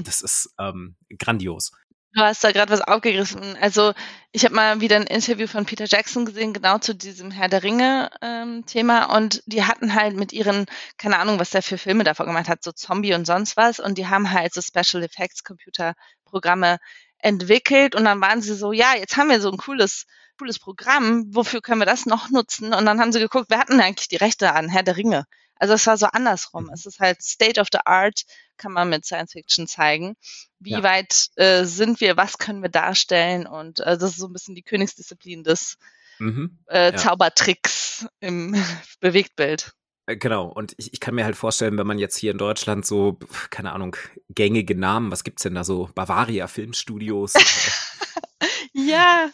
[0.04, 1.72] Das ist ähm, grandios.
[2.14, 3.56] Du hast da gerade was aufgegriffen.
[3.62, 3.94] Also
[4.34, 7.64] ich habe mal wieder ein Interview von Peter Jackson gesehen, genau zu diesem Herr der
[7.64, 9.04] Ringe-Thema.
[9.10, 10.66] Ähm, und die hatten halt mit ihren,
[10.98, 13.80] keine Ahnung, was der für Filme davor gemacht hat, so Zombie und sonst was.
[13.80, 16.80] Und die haben halt so Special Effects Computer-Programme
[17.20, 17.96] entwickelt.
[17.96, 20.06] Und dann waren sie so, ja, jetzt haben wir so ein cooles
[20.38, 22.74] cooles Programm, wofür können wir das noch nutzen?
[22.74, 25.26] Und dann haben sie geguckt, wer hatten eigentlich die Rechte an Herr der Ringe?
[25.62, 26.66] Also es war so andersrum.
[26.66, 26.72] Mhm.
[26.74, 28.24] Es ist halt State of the Art,
[28.58, 30.16] kann man mit Science Fiction zeigen.
[30.60, 30.84] Wie ja.
[30.84, 33.46] weit äh, sind wir, was können wir darstellen?
[33.46, 35.78] Und äh, das ist so ein bisschen die Königsdisziplin des
[36.18, 36.58] mhm.
[36.66, 38.56] äh, Zaubertricks im
[39.02, 39.72] Bewegtbild.
[40.08, 42.84] Äh, genau, und ich, ich kann mir halt vorstellen, wenn man jetzt hier in Deutschland
[42.84, 43.20] so,
[43.52, 43.96] keine Ahnung,
[44.30, 45.92] gängige Namen, was gibt's denn da so?
[45.94, 47.34] Bavaria Filmstudios.
[48.74, 49.30] ja,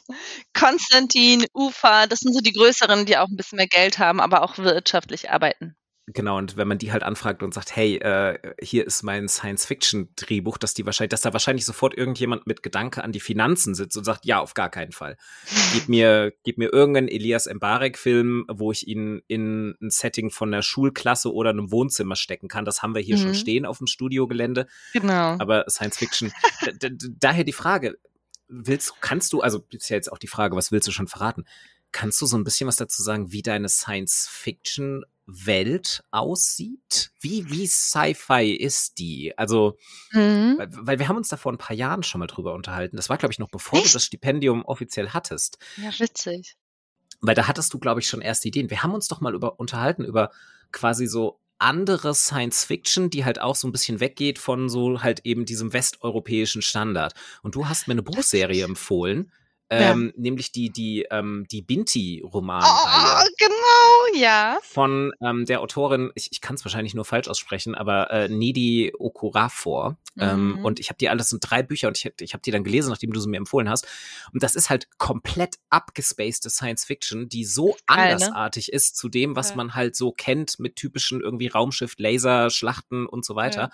[0.53, 4.41] Konstantin, Ufa, das sind so die größeren, die auch ein bisschen mehr Geld haben, aber
[4.41, 5.77] auch wirtschaftlich arbeiten.
[6.09, 10.57] Genau, und wenn man die halt anfragt und sagt, hey, äh, hier ist mein Science-Fiction-Drehbuch,
[10.57, 14.05] dass die wahrscheinlich, dass da wahrscheinlich sofort irgendjemand mit Gedanke an die Finanzen sitzt und
[14.05, 15.17] sagt, ja, auf gar keinen Fall.
[15.73, 20.63] Gib mir, gib mir irgendeinen Elias Mbarek-Film, wo ich ihn in ein Setting von einer
[20.63, 22.63] Schulklasse oder einem Wohnzimmer stecken kann.
[22.63, 23.21] Das haben wir hier mhm.
[23.23, 24.67] schon stehen auf dem Studiogelände.
[24.93, 25.35] Genau.
[25.39, 26.31] Aber Science-Fiction,
[27.19, 27.97] daher die Frage,
[28.47, 31.43] willst, kannst du, also ist ja jetzt auch die Frage, was willst du schon verraten?
[31.91, 37.11] Kannst du so ein bisschen was dazu sagen, wie deine Science-Fiction Welt aussieht?
[37.19, 39.37] Wie, wie Sci-Fi ist die?
[39.37, 39.77] Also,
[40.11, 40.55] mhm.
[40.57, 42.95] weil, weil, wir haben uns da vor ein paar Jahren schon mal drüber unterhalten.
[42.95, 43.89] Das war, glaube ich, noch bevor Echt?
[43.89, 45.59] du das Stipendium offiziell hattest.
[45.75, 46.55] Ja, witzig.
[47.19, 48.69] Weil da hattest du, glaube ich, schon erste Ideen.
[48.69, 50.31] Wir haben uns doch mal über, unterhalten über
[50.71, 55.21] quasi so andere Science Fiction, die halt auch so ein bisschen weggeht von so halt
[55.25, 57.13] eben diesem westeuropäischen Standard.
[57.41, 59.31] Und du hast mir eine Buchserie empfohlen,
[59.69, 60.21] ähm, ja.
[60.21, 63.23] nämlich die, die, ähm, die Binti-Romanreihe.
[63.23, 64.57] Oh, genau, ja.
[64.63, 68.93] Von ähm, der Autorin, ich, ich kann es wahrscheinlich nur falsch aussprechen, aber äh, Nedi
[68.97, 69.97] Okorafor.
[70.19, 70.65] Ähm, mhm.
[70.65, 72.89] und ich habe die alles in drei Bücher und ich, ich habe die dann gelesen,
[72.89, 73.85] nachdem du sie mir empfohlen hast.
[74.33, 78.13] Und das ist halt komplett abgespacede Science Fiction, die so Geil, ne?
[78.13, 78.73] andersartig ne?
[78.73, 79.57] ist zu dem, was ja.
[79.57, 83.61] man halt so kennt mit typischen irgendwie Raumschiff, Laser, Schlachten und so weiter.
[83.61, 83.69] Ja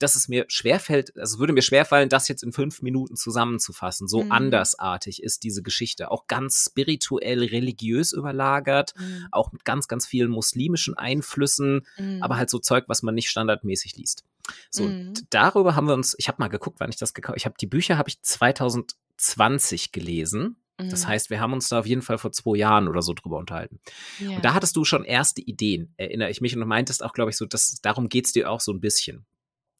[0.00, 4.08] dass es mir schwerfällt, also würde mir schwerfallen, das jetzt in fünf Minuten zusammenzufassen.
[4.08, 4.32] So mhm.
[4.32, 6.10] andersartig ist diese Geschichte.
[6.10, 9.26] Auch ganz spirituell, religiös überlagert, mhm.
[9.30, 12.22] auch mit ganz, ganz vielen muslimischen Einflüssen, mhm.
[12.22, 14.24] aber halt so Zeug, was man nicht standardmäßig liest.
[14.70, 15.14] So, mhm.
[15.30, 17.66] darüber haben wir uns, ich habe mal geguckt, wann ich das gekauft Ich habe die
[17.66, 20.56] Bücher habe ich 2020 gelesen.
[20.88, 21.08] Das mhm.
[21.08, 23.80] heißt, wir haben uns da auf jeden Fall vor zwei Jahren oder so drüber unterhalten.
[24.18, 24.36] Ja.
[24.36, 27.30] Und da hattest du schon erste Ideen, erinnere ich mich, und du meintest auch, glaube
[27.30, 29.26] ich, so, dass darum geht's dir auch so ein bisschen.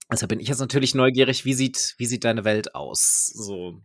[0.09, 3.27] Also bin ich jetzt natürlich neugierig, wie sieht, wie sieht deine Welt aus?
[3.27, 3.81] So.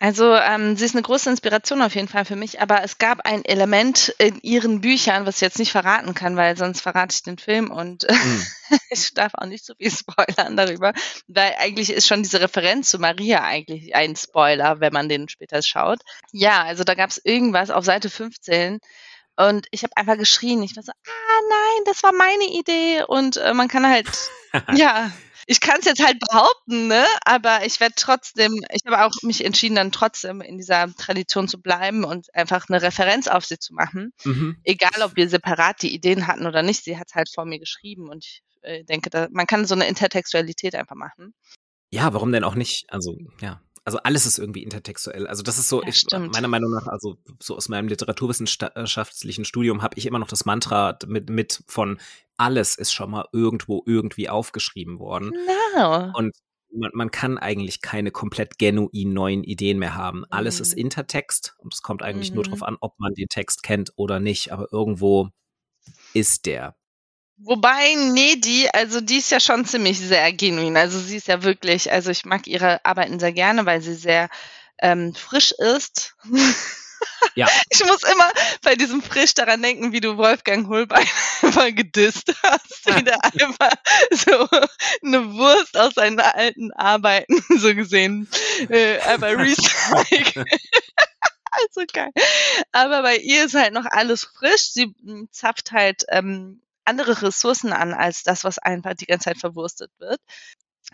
[0.00, 3.26] Also ähm, sie ist eine große Inspiration auf jeden Fall für mich, aber es gab
[3.26, 7.22] ein Element in ihren Büchern, was ich jetzt nicht verraten kann, weil sonst verrate ich
[7.22, 8.46] den Film und mhm.
[8.90, 10.92] ich darf auch nicht so viel spoilern darüber,
[11.26, 15.62] weil eigentlich ist schon diese Referenz zu Maria eigentlich ein Spoiler, wenn man den später
[15.62, 16.00] schaut.
[16.32, 18.78] Ja, also da gab es irgendwas auf Seite 15,
[19.38, 20.64] und ich habe einfach geschrien.
[20.64, 23.04] Ich war so, ah nein, das war meine Idee.
[23.06, 24.08] Und äh, man kann halt,
[24.74, 25.12] ja,
[25.50, 27.06] ich kann es jetzt halt behaupten, ne?
[27.24, 31.58] aber ich werde trotzdem, ich habe auch mich entschieden, dann trotzdem in dieser Tradition zu
[31.58, 34.12] bleiben und einfach eine Referenz auf sie zu machen.
[34.24, 34.58] Mhm.
[34.62, 37.58] Egal, ob wir separat die Ideen hatten oder nicht, sie hat es halt vor mir
[37.58, 41.32] geschrieben und ich äh, denke, da, man kann so eine Intertextualität einfach machen.
[41.90, 42.84] Ja, warum denn auch nicht?
[42.92, 45.26] Also, ja also alles ist irgendwie intertextuell.
[45.26, 49.80] Also das ist so, ja, ich, meiner Meinung nach, also so aus meinem literaturwissenschaftlichen Studium
[49.80, 51.98] habe ich immer noch das Mantra mit, mit von
[52.38, 55.32] alles ist schon mal irgendwo irgendwie aufgeschrieben worden.
[55.74, 56.10] Genau.
[56.14, 56.34] Und
[56.72, 60.24] man, man kann eigentlich keine komplett genuin neuen Ideen mehr haben.
[60.30, 60.62] Alles mhm.
[60.62, 62.36] ist Intertext und es kommt eigentlich mhm.
[62.36, 64.52] nur darauf an, ob man den Text kennt oder nicht.
[64.52, 65.28] Aber irgendwo
[66.14, 66.76] ist der.
[67.40, 70.76] Wobei, nee, die, also die ist ja schon ziemlich sehr genuin.
[70.76, 74.28] Also sie ist ja wirklich, also ich mag ihre Arbeiten sehr gerne, weil sie sehr
[74.80, 76.16] ähm, frisch ist.
[77.34, 77.46] Ja.
[77.70, 78.30] Ich muss immer
[78.62, 81.06] bei diesem Frisch daran denken, wie du Wolfgang Holbein
[81.42, 82.86] immer gedisst hast.
[82.86, 83.72] Wie der einfach
[84.10, 84.48] so
[85.04, 88.28] eine Wurst aus seinen alten Arbeiten so gesehen
[88.68, 90.46] äh, einfach recycelt.
[91.50, 92.10] also geil.
[92.72, 94.72] Aber bei ihr ist halt noch alles frisch.
[94.72, 99.38] Sie hm, zapft halt ähm, andere Ressourcen an als das, was einfach die ganze Zeit
[99.38, 100.20] verwurstet wird.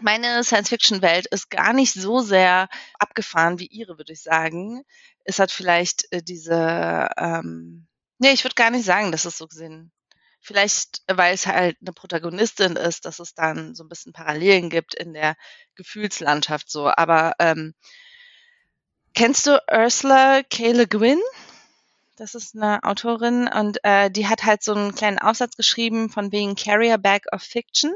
[0.00, 2.68] Meine Science-Fiction-Welt ist gar nicht so sehr
[2.98, 4.82] abgefahren wie ihre, würde ich sagen.
[5.24, 7.86] Es hat vielleicht äh, diese, ähm,
[8.18, 9.92] nee, ich würde gar nicht sagen, dass es so gesehen.
[10.40, 14.94] Vielleicht, weil es halt eine Protagonistin ist, dass es dann so ein bisschen Parallelen gibt
[14.94, 15.36] in der
[15.74, 16.88] Gefühlslandschaft so.
[16.88, 17.74] Aber ähm,
[19.14, 20.72] kennst du Ursula K.
[20.72, 21.20] Le Guin?
[22.16, 26.30] Das ist eine Autorin und äh, die hat halt so einen kleinen Aufsatz geschrieben von
[26.30, 27.94] wegen Carrier Bag of Fiction.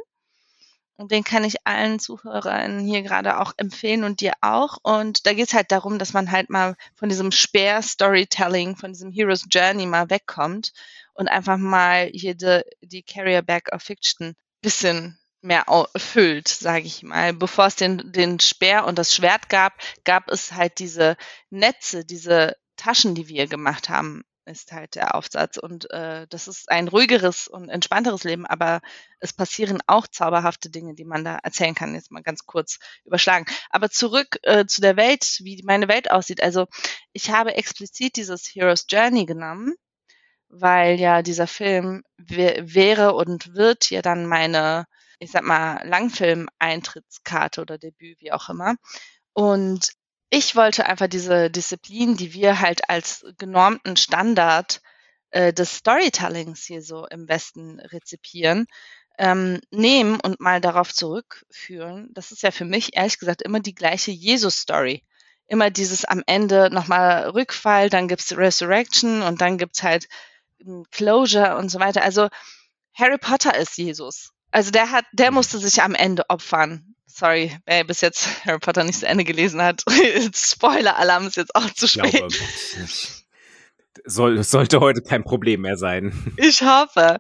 [0.99, 4.79] Und den kann ich allen Zuhörern hier gerade auch empfehlen und dir auch.
[4.83, 9.13] Und da geht es halt darum, dass man halt mal von diesem Speer-Storytelling, von diesem
[9.13, 10.73] Hero's Journey mal wegkommt
[11.15, 15.65] und einfach mal hier die, die Carrier Bag of Fiction bisschen mehr
[15.97, 17.33] füllt, sage ich mal.
[17.33, 21.17] Bevor es den, den Speer und das Schwert gab, gab es halt diese
[21.49, 25.57] Netze, diese Taschen, die wir gemacht haben, ist halt der Aufsatz.
[25.59, 28.81] Und äh, das ist ein ruhigeres und entspannteres Leben, aber
[29.21, 31.95] es passieren auch zauberhafte Dinge, die man da erzählen kann.
[31.95, 33.47] Jetzt mal ganz kurz überschlagen.
[33.71, 36.43] Aber zurück äh, zu der Welt, wie meine Welt aussieht.
[36.43, 36.67] Also
[37.13, 39.75] ich habe explizit dieses Hero's Journey genommen,
[40.49, 44.87] weil ja dieser Film wäre und wird ja dann meine,
[45.19, 48.75] ich sag mal, Langfilm-Eintrittskarte oder Debüt, wie auch immer.
[49.33, 49.93] Und
[50.31, 54.83] ich wollte einfach diese Disziplin, die wir halt als genormten Standard
[55.31, 58.67] äh, des Storytellings hier so im Westen rezipieren,
[59.19, 62.11] ähm, nehmen und mal darauf zurückführen.
[62.13, 65.03] Das ist ja für mich ehrlich gesagt immer die gleiche Jesus-Story.
[65.47, 70.09] Immer dieses am Ende nochmal Rückfall, dann gibt's Resurrection und dann gibt's halt
[70.91, 72.03] Closure und so weiter.
[72.03, 72.29] Also
[72.93, 74.33] Harry Potter ist Jesus.
[74.51, 75.37] Also der hat, der mhm.
[75.37, 79.61] musste sich am Ende opfern sorry, wer bis jetzt Harry Potter nicht zu Ende gelesen
[79.61, 79.83] hat,
[80.35, 82.13] Spoiler-Alarm ist jetzt auch zu spät.
[82.13, 82.35] Glaube,
[84.05, 86.13] soll, sollte heute kein Problem mehr sein.
[86.37, 87.19] Ich hoffe.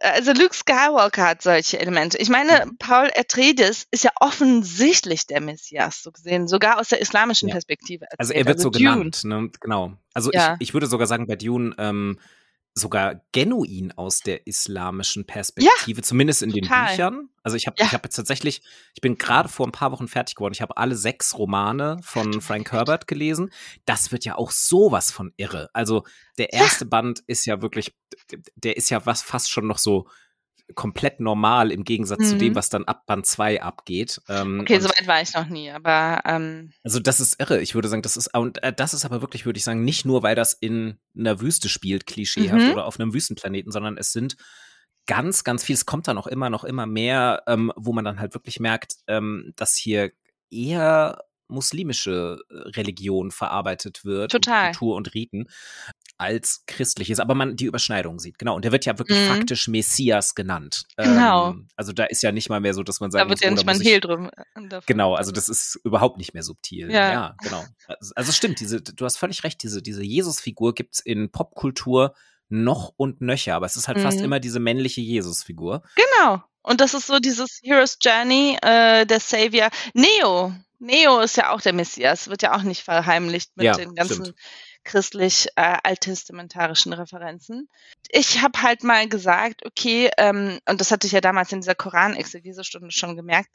[0.00, 2.18] Also Luke Skywalker hat solche Elemente.
[2.18, 7.48] Ich meine, Paul Atreides ist ja offensichtlich der Messias, so gesehen, sogar aus der islamischen
[7.48, 7.54] ja.
[7.54, 8.04] Perspektive.
[8.04, 8.20] Erzählt.
[8.20, 8.84] Also er wird also so Dune.
[8.84, 9.50] genannt, ne?
[9.60, 9.92] genau.
[10.12, 10.56] Also ja.
[10.58, 12.18] ich, ich würde sogar sagen, bei Dune ähm,
[12.78, 16.86] sogar genuin aus der islamischen Perspektive, ja, zumindest in total.
[16.86, 17.28] den Büchern.
[17.42, 17.86] Also ich habe ja.
[17.86, 18.60] ich habe jetzt tatsächlich,
[18.94, 20.52] ich bin gerade vor ein paar Wochen fertig geworden.
[20.52, 23.50] Ich habe alle sechs Romane von Frank Herbert gelesen.
[23.86, 25.70] Das wird ja auch sowas von irre.
[25.72, 26.04] Also
[26.36, 26.88] der erste ja.
[26.90, 27.94] Band ist ja wirklich,
[28.56, 30.06] der ist ja was fast schon noch so
[30.74, 32.24] komplett normal im Gegensatz mhm.
[32.24, 32.56] zu dem, mhm.
[32.56, 34.20] was dann ab Band 2 abgeht.
[34.28, 37.60] Ähm, okay, soweit war ich noch nie, aber ähm also das ist irre.
[37.60, 40.04] Ich würde sagen, das ist und äh, das ist aber wirklich, würde ich sagen, nicht
[40.04, 42.72] nur, weil das in einer Wüste spielt, klischeehaft mhm.
[42.72, 44.36] oder auf einem Wüstenplaneten, sondern es sind
[45.06, 45.74] ganz, ganz viel.
[45.74, 48.96] Es kommt dann auch immer noch immer mehr, ähm, wo man dann halt wirklich merkt,
[49.06, 50.10] ähm, dass hier
[50.50, 54.68] eher muslimische äh, Religion verarbeitet wird, Total.
[54.68, 55.46] Und Kultur und Riten
[56.18, 58.38] als christliches, aber man die Überschneidung sieht.
[58.38, 58.56] Genau.
[58.56, 59.34] Und der wird ja wirklich mhm.
[59.34, 60.84] faktisch Messias genannt.
[60.96, 61.50] Genau.
[61.50, 63.50] Ähm, also da ist ja nicht mal mehr so, dass man sagt, da wird ja
[63.50, 64.30] nicht mal ein Hehl drum.
[64.54, 66.90] Äh, genau, also das ist überhaupt nicht mehr subtil.
[66.90, 67.64] Ja, ja genau.
[67.86, 72.14] Also, also stimmt, diese, du hast völlig recht, diese, diese Jesus-Figur gibt's in Popkultur
[72.48, 74.02] noch und nöcher, aber es ist halt mhm.
[74.02, 75.82] fast immer diese männliche Jesus-Figur.
[75.96, 76.42] Genau.
[76.62, 79.68] Und das ist so dieses Hero's Journey, äh, der Savior.
[79.94, 80.54] Neo.
[80.78, 84.24] Neo ist ja auch der Messias, wird ja auch nicht verheimlicht mit ja, den ganzen
[84.26, 84.36] stimmt
[84.86, 87.68] christlich äh, alttestamentarischen Referenzen.
[88.08, 91.74] Ich habe halt mal gesagt, okay, ähm, und das hatte ich ja damals in dieser
[91.74, 93.50] Koran-Exegesestunde schon gemerkt,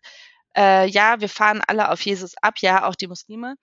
[0.55, 3.55] äh, ja, wir fahren alle auf Jesus ab, ja, auch die Muslime.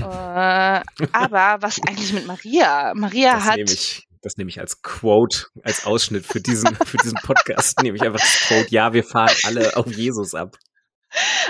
[0.00, 2.92] äh, aber was eigentlich mit Maria?
[2.94, 3.56] Maria das hat.
[3.56, 7.96] Nehme ich, das nehme ich als Quote, als Ausschnitt für diesen, für diesen Podcast, nehme
[7.96, 10.56] ich einfach das Quote, ja, wir fahren alle auf Jesus ab.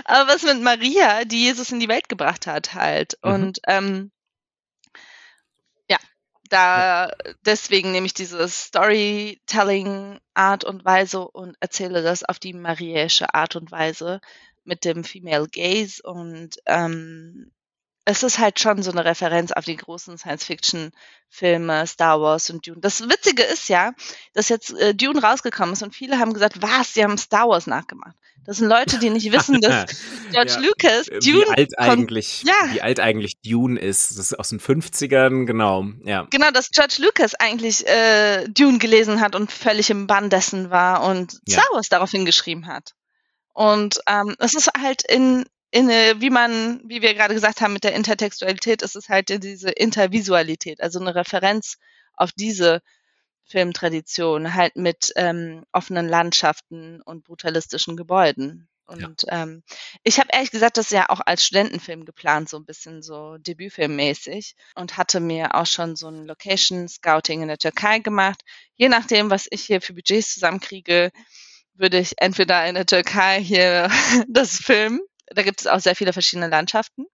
[0.05, 3.19] Aber was mit Maria, die Jesus in die Welt gebracht hat, halt.
[3.25, 3.33] Mhm.
[3.33, 4.13] Und ähm,
[6.49, 7.11] da
[7.45, 13.57] deswegen nehme ich diese Storytelling Art und Weise und erzähle das auf die mariäische Art
[13.57, 14.21] und Weise
[14.65, 17.53] mit dem Female Gaze und ähm,
[18.09, 22.81] es ist halt schon so eine Referenz auf die großen Science-Fiction-Filme, Star Wars und Dune.
[22.81, 23.93] Das Witzige ist ja,
[24.33, 27.67] dass jetzt äh, Dune rausgekommen ist und viele haben gesagt, was, sie haben Star Wars
[27.67, 28.17] nachgemacht.
[28.47, 29.91] Das sind Leute, die nicht wissen, dass
[30.33, 32.73] George ja, Lucas Dune wie alt eigentlich, ja.
[32.73, 34.13] wie alt eigentlich Dune ist.
[34.13, 36.27] Das ist aus den 50ern, genau, ja.
[36.31, 41.03] Genau, dass George Lucas eigentlich äh, Dune gelesen hat und völlig im Bann dessen war
[41.03, 41.59] und ja.
[41.59, 42.95] Star Wars daraufhin geschrieben hat.
[43.53, 47.85] Und ähm, es ist halt in in, wie man, wie wir gerade gesagt haben, mit
[47.85, 51.77] der Intertextualität ist es halt diese Intervisualität, also eine Referenz
[52.15, 52.81] auf diese
[53.45, 58.69] Filmtradition, halt mit ähm, offenen Landschaften und brutalistischen Gebäuden.
[58.87, 59.43] Und ja.
[59.43, 59.63] ähm,
[60.03, 64.55] ich habe ehrlich gesagt das ja auch als Studentenfilm geplant, so ein bisschen so Debütfilmmäßig
[64.75, 68.41] und hatte mir auch schon so ein Location Scouting in der Türkei gemacht.
[68.77, 71.11] Je nachdem, was ich hier für Budgets zusammenkriege,
[71.75, 73.91] würde ich entweder in der Türkei hier
[74.29, 75.01] das filmen
[75.31, 77.07] da gibt es auch sehr viele verschiedene Landschaften.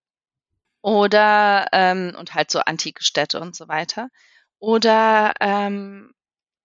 [0.83, 4.09] Oder, ähm, und halt so antike Städte und so weiter.
[4.59, 6.12] Oder, ähm,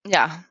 [0.05, 0.43] ja,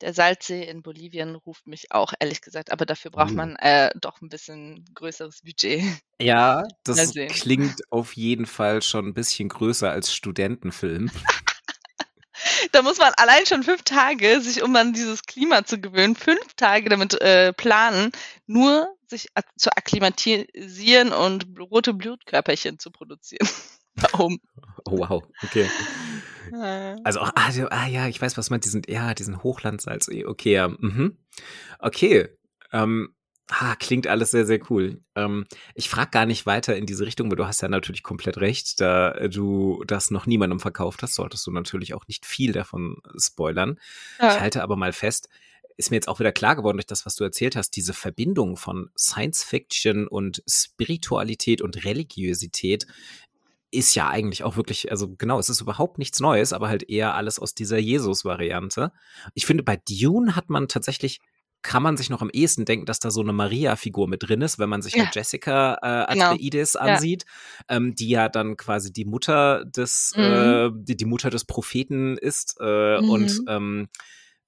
[0.00, 3.36] der Salzsee in Bolivien ruft mich auch, ehrlich gesagt, aber dafür braucht uh.
[3.36, 5.82] man äh, doch ein bisschen größeres Budget.
[6.20, 11.10] Ja, das klingt auf jeden Fall schon ein bisschen größer als Studentenfilm.
[12.72, 16.54] da muss man allein schon fünf Tage, sich um an dieses Klima zu gewöhnen, fünf
[16.56, 18.12] Tage damit äh, planen,
[18.46, 23.48] nur sich zu akklimatisieren und rote Blutkörperchen zu produzieren.
[23.94, 24.40] Warum?
[24.86, 25.68] Oh, wow, okay.
[27.04, 27.32] Also, ah,
[27.70, 31.18] ah, ja, ich weiß, was man, diesen, ja, diesen Hochlandsalz, okay, ja, mhm.
[31.78, 32.28] Okay,
[32.72, 33.14] ähm,
[33.52, 35.00] Ah, klingt alles sehr, sehr cool.
[35.16, 35.44] Ähm,
[35.74, 38.80] ich frage gar nicht weiter in diese Richtung, weil du hast ja natürlich komplett recht.
[38.80, 43.78] Da du das noch niemandem verkauft hast, solltest du natürlich auch nicht viel davon spoilern.
[44.20, 44.34] Ja.
[44.34, 45.28] Ich halte aber mal fest,
[45.76, 48.56] ist mir jetzt auch wieder klar geworden durch das, was du erzählt hast, diese Verbindung
[48.56, 52.86] von Science Fiction und Spiritualität und Religiosität
[53.72, 57.14] ist ja eigentlich auch wirklich, also genau, es ist überhaupt nichts Neues, aber halt eher
[57.14, 58.92] alles aus dieser Jesus-Variante.
[59.34, 61.20] Ich finde, bei Dune hat man tatsächlich
[61.62, 64.58] kann man sich noch am ehesten denken, dass da so eine Maria-Figur mit drin ist,
[64.58, 65.04] wenn man sich ja.
[65.04, 66.32] halt Jessica äh, genau.
[66.32, 67.24] Atreides ansieht,
[67.68, 67.76] ja.
[67.76, 70.22] Ähm, die ja dann quasi die Mutter des, mhm.
[70.22, 72.56] äh, die, die, Mutter des Propheten ist.
[72.60, 73.10] Äh, mhm.
[73.10, 73.88] Und ähm,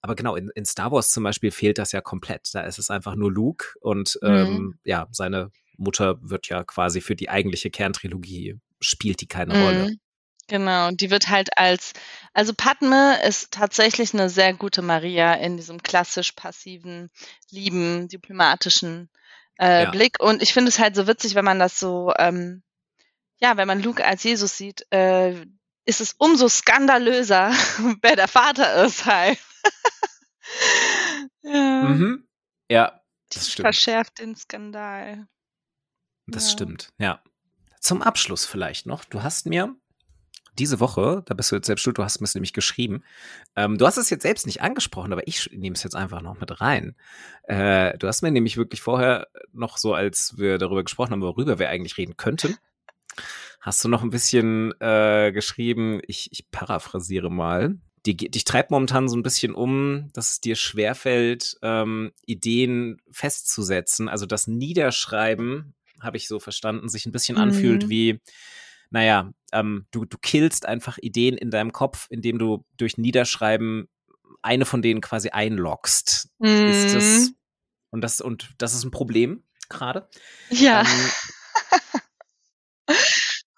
[0.00, 2.48] aber genau, in, in, Star Wars zum Beispiel fehlt das ja komplett.
[2.52, 4.28] Da ist es einfach nur Luke und mhm.
[4.28, 9.96] ähm, ja, seine Mutter wird ja quasi für die eigentliche Kerntrilogie, spielt die keine Rolle.
[10.49, 11.93] Genau, die wird halt als,
[12.32, 17.11] also Padme ist tatsächlich eine sehr gute Maria in diesem klassisch passiven,
[17.51, 19.09] lieben, diplomatischen
[19.59, 19.90] äh, ja.
[19.90, 20.20] Blick.
[20.20, 22.62] Und ich finde es halt so witzig, wenn man das so, ähm,
[23.38, 25.47] ja, wenn man Luke als Jesus sieht, äh,
[25.84, 27.51] ist es umso skandalöser,
[28.03, 29.38] wer der Vater ist halt.
[31.43, 31.82] ja.
[31.84, 32.28] Mhm.
[32.68, 33.01] ja,
[33.32, 33.66] das stimmt.
[33.66, 35.26] Verschärft den Skandal.
[36.26, 36.53] Das ja.
[36.53, 37.22] stimmt, ja.
[37.80, 39.05] Zum Abschluss vielleicht noch.
[39.05, 39.74] Du hast mir
[40.59, 43.03] diese Woche, da bist du jetzt selbst schuld, du hast mir es nämlich geschrieben.
[43.57, 46.38] Ähm, du hast es jetzt selbst nicht angesprochen, aber ich nehme es jetzt einfach noch
[46.38, 46.94] mit rein.
[47.44, 51.59] Äh, du hast mir nämlich wirklich vorher noch so, als wir darüber gesprochen haben, worüber
[51.59, 52.57] wir eigentlich reden könnten,
[53.61, 57.76] hast du noch ein bisschen äh, geschrieben, ich, ich paraphrasiere mal.
[58.05, 64.09] Die, dich treibt momentan so ein bisschen um, dass es dir schwerfällt, ähm, Ideen festzusetzen.
[64.09, 67.42] Also das Niederschreiben, habe ich so verstanden, sich ein bisschen mhm.
[67.42, 68.20] anfühlt wie,
[68.93, 73.88] naja, ähm, du, du killst einfach Ideen in deinem Kopf, indem du durch Niederschreiben
[74.43, 76.28] eine von denen quasi einloggst.
[76.38, 76.66] Mhm.
[76.66, 77.34] Ist das, mhm.
[77.90, 80.09] und das, und das ist ein Problem gerade.
[80.51, 80.84] Ja.
[82.88, 82.97] Ähm,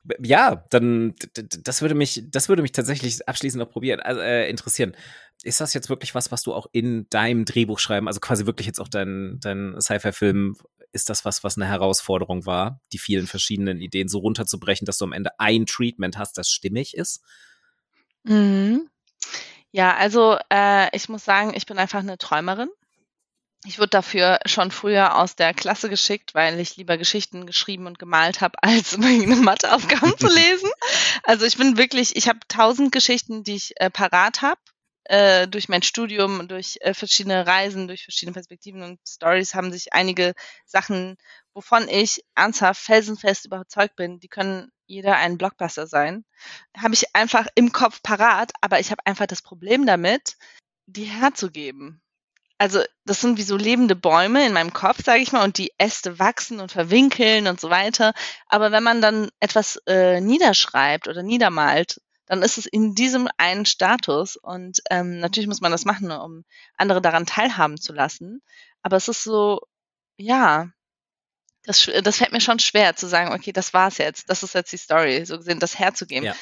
[0.22, 4.96] ja, dann das würde mich, das würde mich tatsächlich abschließend noch probieren, also, äh, interessieren.
[5.42, 8.66] Ist das jetzt wirklich was, was du auch in deinem Drehbuch schreiben, also quasi wirklich
[8.66, 10.56] jetzt auch dein, dein Sci-Fi-Film,
[10.92, 15.04] ist das was, was eine Herausforderung war, die vielen verschiedenen Ideen so runterzubrechen, dass du
[15.04, 17.22] am Ende ein Treatment hast, das stimmig ist?
[18.22, 18.88] Mhm.
[19.72, 22.68] Ja, also äh, ich muss sagen, ich bin einfach eine Träumerin.
[23.66, 27.98] Ich wurde dafür schon früher aus der Klasse geschickt, weil ich lieber Geschichten geschrieben und
[27.98, 30.70] gemalt habe, als meine Matheaufgaben zu lesen.
[31.24, 34.60] Also ich bin wirklich, ich habe tausend Geschichten, die ich äh, parat habe.
[35.04, 39.92] Äh, durch mein Studium, durch äh, verschiedene Reisen, durch verschiedene Perspektiven und Stories haben sich
[39.92, 40.34] einige
[40.64, 41.16] Sachen,
[41.52, 46.24] wovon ich ernsthaft felsenfest überzeugt bin, die können jeder ein Blockbuster sein,
[46.76, 50.36] habe ich einfach im Kopf parat, aber ich habe einfach das Problem damit,
[50.86, 52.02] die herzugeben
[52.58, 55.72] also das sind wie so lebende Bäume in meinem Kopf, sage ich mal, und die
[55.78, 58.14] Äste wachsen und verwinkeln und so weiter.
[58.46, 63.66] Aber wenn man dann etwas äh, niederschreibt oder niedermalt, dann ist es in diesem einen
[63.66, 64.36] Status.
[64.36, 66.44] Und ähm, natürlich muss man das machen, um
[66.76, 68.42] andere daran teilhaben zu lassen.
[68.82, 69.60] Aber es ist so,
[70.16, 70.70] ja,
[71.64, 74.72] das, das fällt mir schon schwer zu sagen, okay, das war's jetzt, das ist jetzt
[74.72, 76.26] die Story, so gesehen, das herzugeben.
[76.26, 76.34] Ja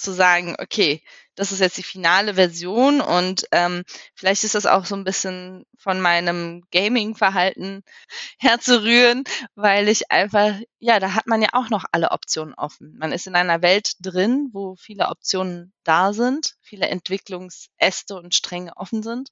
[0.00, 1.02] zu sagen, okay,
[1.34, 3.84] das ist jetzt die finale Version und ähm,
[4.14, 7.82] vielleicht ist das auch so ein bisschen von meinem Gaming-Verhalten
[8.38, 9.24] herzurühren,
[9.54, 12.94] weil ich einfach, ja, da hat man ja auch noch alle Optionen offen.
[12.98, 18.76] Man ist in einer Welt drin, wo viele Optionen da sind, viele Entwicklungsäste und Stränge
[18.76, 19.30] offen sind.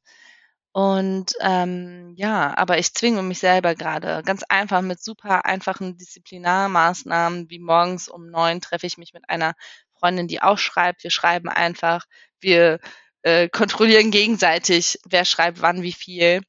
[0.73, 7.51] Und ähm, ja, aber ich zwinge mich selber gerade ganz einfach mit super einfachen Disziplinarmaßnahmen,
[7.51, 9.55] wie morgens um neun treffe ich mich mit einer
[9.99, 11.05] Freundin, die auch schreibt.
[11.05, 12.05] Wir schreiben einfach,
[12.41, 12.81] wir
[13.23, 16.43] äh, kontrollieren gegenseitig, wer schreibt wann wie viel.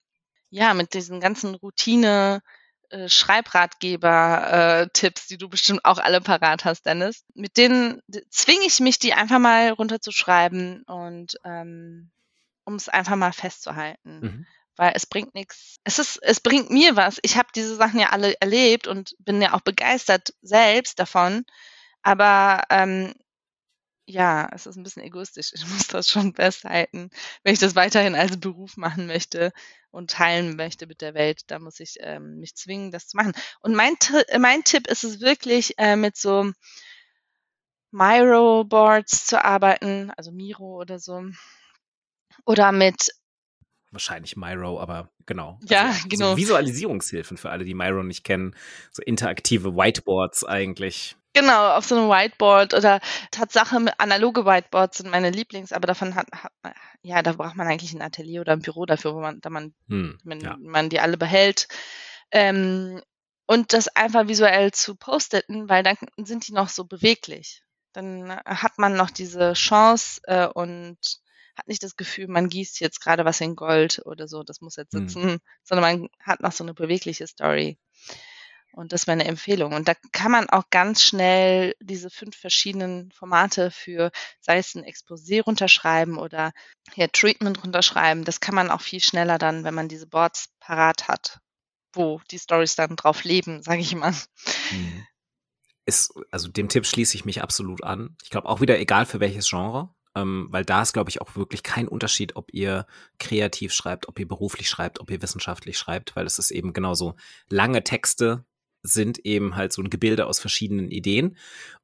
[0.49, 2.41] Ja, mit diesen ganzen Routine,
[2.89, 7.23] äh, Schreibratgeber-Tipps, äh, die du bestimmt auch alle parat hast, Dennis.
[7.35, 12.09] Mit denen zwinge ich mich, die einfach mal runterzuschreiben und ähm,
[12.65, 14.19] um es einfach mal festzuhalten.
[14.21, 14.45] Mhm.
[14.75, 15.77] Weil es bringt nichts.
[15.83, 17.19] Es ist, es bringt mir was.
[17.21, 21.45] Ich habe diese Sachen ja alle erlebt und bin ja auch begeistert selbst davon.
[22.01, 23.13] Aber ähm,
[24.09, 25.51] ja, es ist ein bisschen egoistisch.
[25.59, 27.09] Ich muss das schon festhalten.
[27.43, 29.51] Wenn ich das weiterhin als Beruf machen möchte
[29.91, 33.33] und teilen möchte mit der Welt, da muss ich ähm, mich zwingen, das zu machen.
[33.61, 33.93] Und mein,
[34.39, 36.51] mein Tipp ist es wirklich, äh, mit so
[37.91, 41.23] Miro-Boards zu arbeiten, also Miro oder so.
[42.45, 43.11] Oder mit
[43.91, 45.59] wahrscheinlich Miro, aber genau.
[45.67, 46.31] Ja, also, genau.
[46.31, 48.55] So Visualisierungshilfen für alle, die Miro nicht kennen.
[48.91, 51.15] So interaktive Whiteboards eigentlich.
[51.33, 52.99] Genau, auf so einem Whiteboard oder
[53.31, 56.51] Tatsache, analoge Whiteboards sind meine Lieblings, aber davon hat, hat
[57.01, 59.73] ja, da braucht man eigentlich ein Atelier oder ein Büro dafür, wo man, da man,
[59.87, 60.57] hm, man, ja.
[60.59, 61.67] man die alle behält.
[62.31, 63.01] Ähm,
[63.45, 67.63] und das einfach visuell zu posteten, weil dann sind die noch so beweglich.
[67.93, 70.97] Dann hat man noch diese Chance äh, und
[71.55, 74.75] hat nicht das Gefühl, man gießt jetzt gerade was in Gold oder so, das muss
[74.75, 75.07] jetzt hm.
[75.07, 75.39] sitzen, hm.
[75.63, 77.77] sondern man hat noch so eine bewegliche Story.
[78.73, 79.73] Und das wäre eine Empfehlung.
[79.73, 84.85] Und da kann man auch ganz schnell diese fünf verschiedenen Formate für, sei es ein
[84.85, 86.53] Exposé runterschreiben oder
[86.95, 88.23] ja, Treatment runterschreiben.
[88.23, 91.39] Das kann man auch viel schneller dann, wenn man diese Boards parat hat,
[91.93, 94.13] wo die Stories dann drauf leben, sage ich mal.
[94.71, 95.05] Mhm.
[95.85, 98.15] Ist, also dem Tipp schließe ich mich absolut an.
[98.23, 101.35] Ich glaube auch wieder, egal für welches Genre, ähm, weil da ist, glaube ich, auch
[101.35, 102.85] wirklich kein Unterschied, ob ihr
[103.17, 107.15] kreativ schreibt, ob ihr beruflich schreibt, ob ihr wissenschaftlich schreibt, weil es ist eben genauso
[107.49, 108.45] lange Texte,
[108.81, 111.37] sind eben halt so ein Gebilde aus verschiedenen Ideen.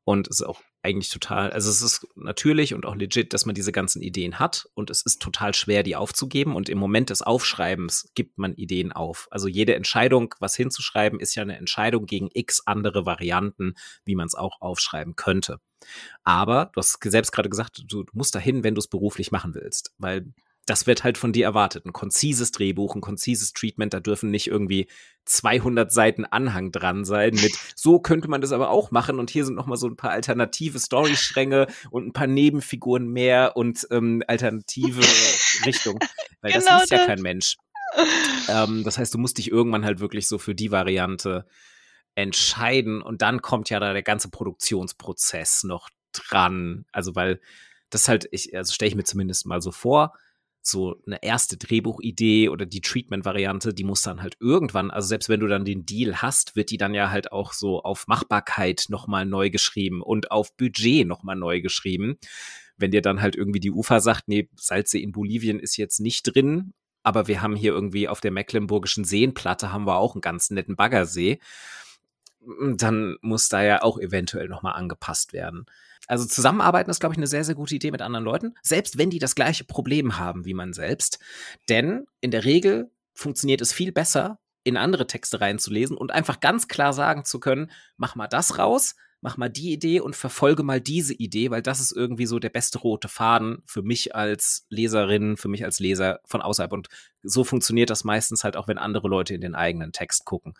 [0.04, 3.56] Und es ist auch eigentlich total, also es ist natürlich und auch legit, dass man
[3.56, 6.56] diese ganzen Ideen hat und es ist total schwer, die aufzugeben.
[6.56, 9.28] Und im Moment des Aufschreibens gibt man Ideen auf.
[9.32, 13.74] Also jede Entscheidung, was hinzuschreiben, ist ja eine Entscheidung gegen x andere Varianten,
[14.06, 15.60] wie man es auch aufschreiben könnte.
[16.24, 19.93] Aber du hast selbst gerade gesagt, du, musst dahin, wenn du es beruflich machen willst,
[19.98, 20.34] weil
[20.66, 21.86] das wird halt von dir erwartet.
[21.86, 24.88] Ein konzises Drehbuch, ein konzises Treatment, da dürfen nicht irgendwie
[25.26, 29.45] 200 Seiten Anhang dran sein mit, so könnte man das aber auch machen und hier
[29.45, 35.01] sind nochmal so ein paar alternative Storystränge und ein paar Nebenfiguren mehr und ähm, alternative
[35.66, 35.99] Richtungen.
[36.41, 37.57] Weil genau das ist ja kein Mensch.
[38.49, 41.45] ähm, das heißt, du musst dich irgendwann halt wirklich so für die Variante
[42.16, 46.86] entscheiden und dann kommt ja da der ganze Produktionsprozess noch dran.
[46.91, 47.39] Also weil
[47.89, 50.13] das halt, ich, also stelle ich mir zumindest mal so vor,
[50.68, 55.39] so eine erste Drehbuchidee oder die Treatment-Variante, die muss dann halt irgendwann, also selbst wenn
[55.39, 59.26] du dann den Deal hast, wird die dann ja halt auch so auf Machbarkeit nochmal
[59.26, 62.18] neu geschrieben und auf Budget nochmal neu geschrieben.
[62.78, 66.24] Wenn dir dann halt irgendwie die UFA sagt, nee, Salze in Bolivien ist jetzt nicht
[66.24, 70.49] drin, aber wir haben hier irgendwie auf der Mecklenburgischen Seenplatte haben wir auch einen ganz
[70.49, 71.39] netten Baggersee,
[72.76, 75.66] dann muss da ja auch eventuell nochmal angepasst werden.
[76.08, 79.10] Also zusammenarbeiten ist, glaube ich, eine sehr, sehr gute Idee mit anderen Leuten, selbst wenn
[79.10, 81.20] die das gleiche Problem haben wie man selbst.
[81.70, 86.68] Denn in der Regel funktioniert es viel besser, in andere Texte reinzulesen und einfach ganz
[86.68, 90.82] klar sagen zu können, mach mal das raus, mach mal die Idee und verfolge mal
[90.82, 95.38] diese Idee, weil das ist irgendwie so der beste rote Faden für mich als Leserin,
[95.38, 96.74] für mich als Leser von außerhalb.
[96.74, 96.89] Und
[97.24, 100.53] so funktioniert das meistens halt auch, wenn andere Leute in den eigenen Text gucken.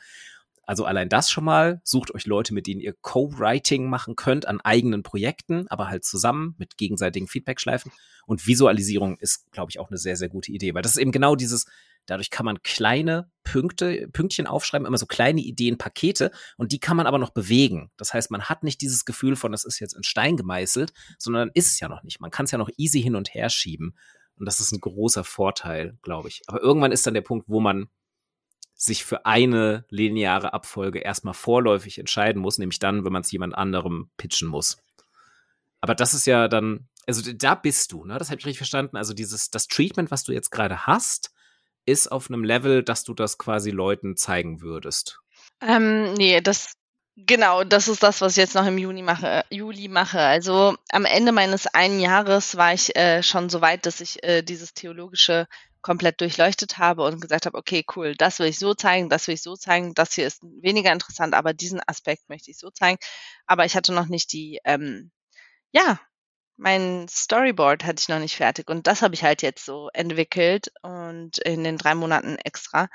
[0.66, 1.82] Also allein das schon mal.
[1.84, 6.56] Sucht euch Leute, mit denen ihr Co-Writing machen könnt an eigenen Projekten, aber halt zusammen
[6.58, 7.92] mit gegenseitigen Feedback-Schleifen.
[8.26, 11.12] Und Visualisierung ist, glaube ich, auch eine sehr, sehr gute Idee, weil das ist eben
[11.12, 11.66] genau dieses,
[12.08, 16.98] dadurch kann man kleine Punkte, Pünktchen aufschreiben, immer so kleine Ideen, Pakete und die kann
[16.98, 17.92] man aber noch bewegen.
[17.98, 21.52] Das heißt, man hat nicht dieses Gefühl von, das ist jetzt in Stein gemeißelt, sondern
[21.54, 22.20] ist es ja noch nicht.
[22.20, 23.96] Man kann es ja noch easy hin und her schieben.
[24.38, 26.42] Und das ist ein großer Vorteil, glaube ich.
[26.48, 27.88] Aber irgendwann ist dann der Punkt, wo man
[28.86, 33.56] sich für eine lineare Abfolge erstmal vorläufig entscheiden muss, nämlich dann, wenn man es jemand
[33.56, 34.78] anderem pitchen muss.
[35.82, 38.18] Aber das ist ja dann, also da bist du, ne?
[38.18, 38.98] Das habe ich richtig verstanden.
[38.98, 41.34] Also dieses, das Treatment, was du jetzt gerade hast,
[41.86, 45.20] ist auf einem Level, dass du das quasi Leuten zeigen würdest.
[45.62, 46.76] Ähm, nee, das
[47.18, 50.20] Genau, das ist das, was ich jetzt noch im Juni mache, Juli mache.
[50.20, 54.42] Also am Ende meines einen Jahres war ich äh, schon so weit, dass ich äh,
[54.42, 55.48] dieses theologische
[55.86, 59.36] komplett durchleuchtet habe und gesagt habe, okay, cool, das will ich so zeigen, das will
[59.36, 62.98] ich so zeigen, das hier ist weniger interessant, aber diesen Aspekt möchte ich so zeigen.
[63.46, 65.12] Aber ich hatte noch nicht die, ähm,
[65.72, 66.00] ja,
[66.58, 70.72] mein Storyboard hatte ich noch nicht fertig und das habe ich halt jetzt so entwickelt
[70.82, 72.88] und in den drei Monaten extra.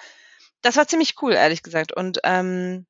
[0.60, 1.92] Das war ziemlich cool, ehrlich gesagt.
[1.96, 2.86] Und ähm,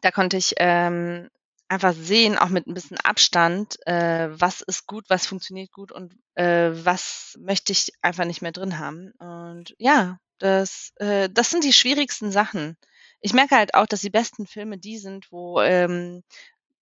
[0.00, 1.28] da konnte ich ähm,
[1.68, 6.14] einfach sehen, auch mit ein bisschen Abstand, äh, was ist gut, was funktioniert gut und
[6.34, 9.12] äh, was möchte ich einfach nicht mehr drin haben.
[9.18, 12.76] Und ja, das, äh, das sind die schwierigsten Sachen.
[13.20, 16.22] Ich merke halt auch, dass die besten Filme die sind, wo ähm,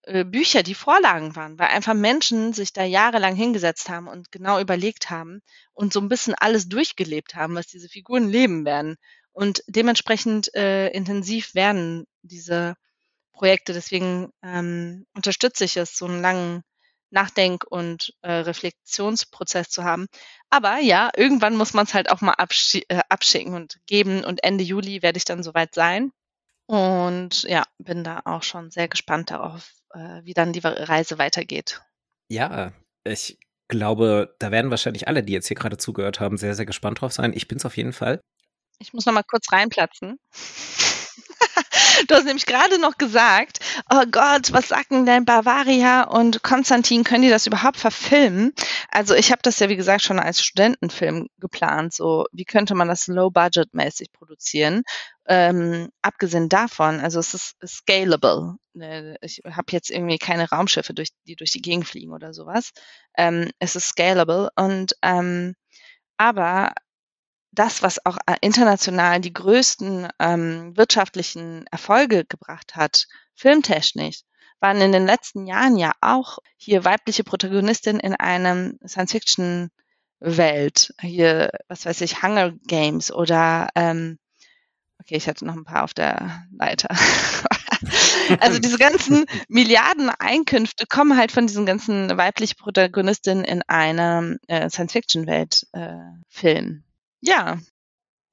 [0.02, 4.60] äh, Bücher die Vorlagen waren, weil einfach Menschen sich da jahrelang hingesetzt haben und genau
[4.60, 5.40] überlegt haben
[5.72, 8.96] und so ein bisschen alles durchgelebt haben, was diese Figuren leben werden.
[9.32, 12.74] Und dementsprechend äh, intensiv werden diese
[13.34, 13.72] Projekte.
[13.72, 16.62] Deswegen ähm, unterstütze ich es, so einen langen
[17.10, 20.06] Nachdenk- und äh, Reflexionsprozess zu haben.
[20.50, 24.24] Aber ja, irgendwann muss man es halt auch mal abschi äh, abschicken und geben.
[24.24, 26.10] Und Ende Juli werde ich dann soweit sein.
[26.66, 31.82] Und ja, bin da auch schon sehr gespannt darauf, äh, wie dann die Reise weitergeht.
[32.28, 32.72] Ja,
[33.04, 37.00] ich glaube, da werden wahrscheinlich alle, die jetzt hier gerade zugehört haben, sehr, sehr gespannt
[37.00, 37.32] drauf sein.
[37.34, 38.20] Ich bin es auf jeden Fall.
[38.78, 40.18] Ich muss noch mal kurz reinplatzen.
[42.08, 43.58] Du hast nämlich gerade noch gesagt,
[43.90, 48.52] oh Gott, was sagen denn Bavaria und Konstantin, können die das überhaupt verfilmen?
[48.90, 51.94] Also ich habe das ja, wie gesagt, schon als Studentenfilm geplant.
[51.94, 54.82] So, wie könnte man das low-budget-mäßig produzieren?
[55.26, 58.56] Ähm, abgesehen davon, also es ist scalable.
[58.78, 62.70] Äh, ich habe jetzt irgendwie keine Raumschiffe, durch, die durch die Gegend fliegen oder sowas.
[63.16, 65.54] Ähm, es ist scalable und ähm,
[66.16, 66.72] aber
[67.54, 74.22] das, was auch äh, international die größten ähm, wirtschaftlichen Erfolge gebracht hat, filmtechnisch,
[74.60, 80.94] waren in den letzten Jahren ja auch hier weibliche Protagonistin in einem Science-Fiction-Welt.
[81.00, 84.18] Hier, was weiß ich, Hunger Games oder ähm,
[85.00, 86.88] okay, ich hatte noch ein paar auf der Leiter.
[88.40, 94.70] also diese ganzen Milliarden Einkünfte kommen halt von diesen ganzen weiblichen Protagonistinnen in einem äh,
[94.70, 96.83] Science-Fiction-Welt äh.
[97.24, 97.58] Ja.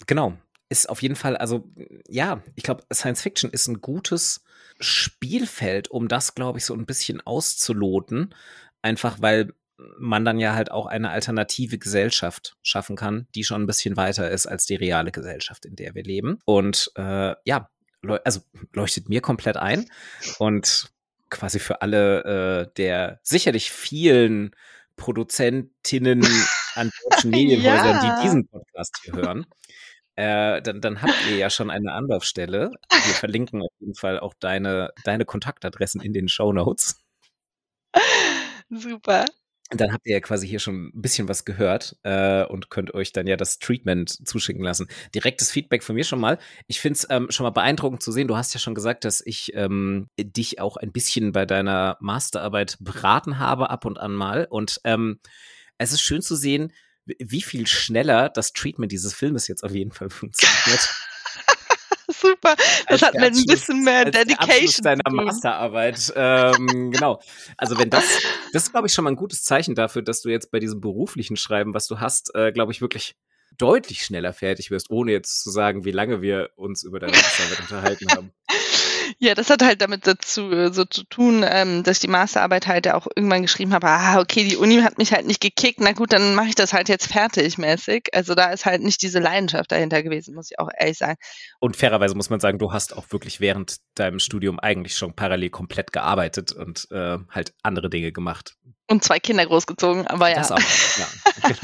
[0.08, 0.38] Genau.
[0.70, 1.70] Ist auf jeden Fall, also
[2.08, 4.44] ja, ich glaube, Science Fiction ist ein gutes
[4.80, 8.34] Spielfeld, um das, glaube ich, so ein bisschen auszuloten.
[8.82, 9.54] Einfach weil
[9.98, 14.30] man dann ja halt auch eine alternative Gesellschaft schaffen kann, die schon ein bisschen weiter
[14.30, 16.40] ist als die reale Gesellschaft, in der wir leben.
[16.46, 17.70] Und äh, ja,
[18.24, 18.42] also
[18.74, 19.90] leuchtet mir komplett ein.
[20.40, 20.92] Und
[21.30, 24.56] quasi für alle äh, der sicherlich vielen
[24.98, 26.26] Produzentinnen
[26.76, 28.18] an deutschen Medienhäusern, ja.
[28.18, 29.46] die diesen Podcast hier hören,
[30.16, 32.72] äh, dann, dann habt ihr ja schon eine Anlaufstelle.
[32.90, 36.98] Wir verlinken auf jeden Fall auch deine, deine Kontaktadressen in den Show Notes.
[38.70, 39.26] Super.
[39.74, 43.14] Dann habt ihr ja quasi hier schon ein bisschen was gehört äh, und könnt euch
[43.14, 44.90] dann ja das Treatment zuschicken lassen.
[45.16, 46.40] Direktes Feedback von mir schon mal.
[46.68, 48.28] Ich finde es ähm, schon mal beeindruckend zu sehen.
[48.28, 52.78] Du hast ja schon gesagt, dass ich ähm, dich auch ein bisschen bei deiner Masterarbeit
[52.82, 54.46] beraten habe, ab und an mal.
[54.50, 55.20] Und ähm,
[55.82, 56.72] es ist schön zu sehen,
[57.06, 60.94] wie viel schneller das Treatment dieses Filmes jetzt auf jeden Fall funktioniert.
[62.08, 62.56] Super,
[62.88, 64.84] das hat mir ein bisschen mehr Dedication.
[64.84, 66.14] deiner Masterarbeit.
[66.16, 67.20] ähm, genau.
[67.58, 68.04] Also wenn das,
[68.54, 70.82] das ist glaube ich schon mal ein gutes Zeichen dafür, dass du jetzt bei diesem
[70.82, 73.16] beruflichen Schreiben, was du hast, äh, glaube ich wirklich
[73.58, 77.60] deutlich schneller fertig wirst, ohne jetzt zu sagen, wie lange wir uns über deine Masterarbeit
[77.62, 78.32] unterhalten haben.
[79.24, 82.66] Ja, das hat halt damit dazu äh, so zu tun, ähm, dass ich die Masterarbeit
[82.66, 85.80] halt ja auch irgendwann geschrieben habe, ah, okay, die Uni hat mich halt nicht gekickt,
[85.80, 88.08] na gut, dann mache ich das halt jetzt fertig mäßig.
[88.14, 91.20] Also da ist halt nicht diese Leidenschaft dahinter gewesen, muss ich auch ehrlich sagen.
[91.60, 95.52] Und fairerweise muss man sagen, du hast auch wirklich während deinem Studium eigentlich schon parallel
[95.52, 98.56] komplett gearbeitet und äh, halt andere Dinge gemacht.
[98.90, 100.38] Und zwei Kinder großgezogen, aber ja.
[100.38, 100.60] Das auch,
[100.98, 101.52] ja.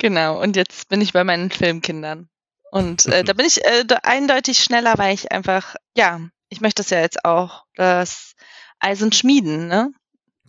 [0.00, 2.28] genau, und jetzt bin ich bei meinen Filmkindern.
[2.74, 6.18] Und äh, da bin ich äh, eindeutig schneller, weil ich einfach, ja,
[6.48, 8.34] ich möchte das ja jetzt auch, das
[8.80, 9.92] Eisen schmieden, ne?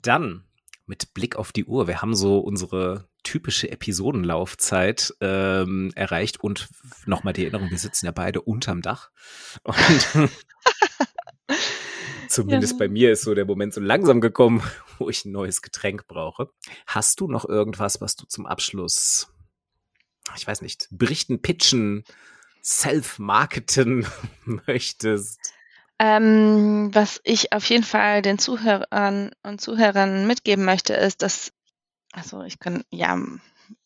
[0.02, 0.44] Dann
[0.88, 6.68] mit Blick auf die Uhr, wir haben so unsere typische Episodenlaufzeit ähm, erreicht und
[7.06, 9.12] nochmal die Erinnerung, wir sitzen ja beide unterm Dach.
[9.62, 10.08] Und
[12.28, 12.80] zumindest ja.
[12.80, 14.64] bei mir ist so der Moment so langsam gekommen,
[14.98, 16.50] wo ich ein neues Getränk brauche.
[16.88, 19.28] Hast du noch irgendwas, was du zum Abschluss
[20.36, 22.04] ich weiß nicht, berichten, pitchen,
[22.64, 24.08] self-marketen
[24.46, 25.54] möchtest?
[25.98, 31.54] Ähm, was ich auf jeden Fall den Zuhörern und Zuhörern mitgeben möchte, ist, dass,
[32.12, 33.18] also ich kann, ja,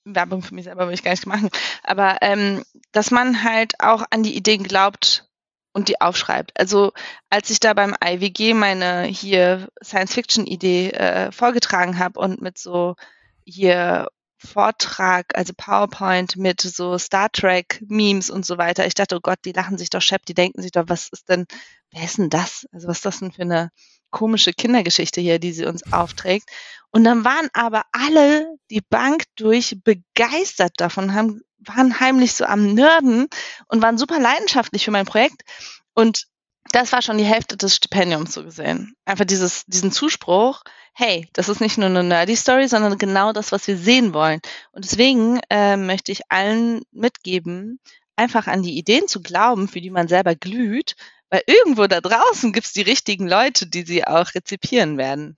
[0.06, 1.50] Werbung für mich selber will ich gar nicht machen,
[1.84, 5.30] aber ähm, dass man halt auch an die Ideen glaubt
[5.72, 6.60] und die aufschreibt.
[6.60, 6.94] Also
[7.30, 12.96] als ich da beim IWG meine hier Science-Fiction-Idee äh, vorgetragen habe und mit so
[13.46, 14.08] hier
[14.40, 18.88] Vortrag, also PowerPoint mit so Star Trek Memes und so weiter.
[18.88, 21.28] Ich dachte, oh Gott, die lachen sich doch schepp, die denken sich doch, was ist
[21.28, 21.46] denn,
[21.92, 22.66] wer ist denn das?
[22.72, 23.70] Also was ist das denn für eine
[24.12, 26.50] komische Kindergeschichte hier, die sie uns aufträgt?
[26.92, 32.74] Und dann waren aber alle die Bank durch begeistert davon, haben, waren heimlich so am
[32.74, 33.28] Nörden
[33.68, 35.42] und waren super leidenschaftlich für mein Projekt.
[35.94, 36.28] Und
[36.72, 38.96] das war schon die Hälfte des Stipendiums so gesehen.
[39.06, 40.62] Einfach dieses, diesen Zuspruch,
[40.94, 44.40] hey, das ist nicht nur eine nerdy Story, sondern genau das, was wir sehen wollen.
[44.72, 47.80] Und deswegen äh, möchte ich allen mitgeben,
[48.16, 50.96] einfach an die Ideen zu glauben, für die man selber glüht,
[51.30, 55.38] weil irgendwo da draußen gibt es die richtigen Leute, die sie auch rezipieren werden.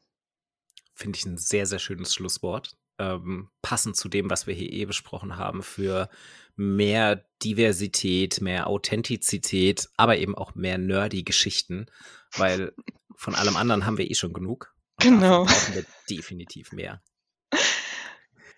[0.95, 2.75] Finde ich ein sehr, sehr schönes Schlusswort.
[2.99, 6.09] Ähm, passend zu dem, was wir hier eh besprochen haben, für
[6.55, 11.87] mehr Diversität, mehr Authentizität, aber eben auch mehr nerdy Geschichten,
[12.35, 12.73] weil
[13.15, 14.73] von allem anderen haben wir eh schon genug.
[14.99, 15.45] Genau.
[15.45, 17.01] brauchen wir definitiv mehr.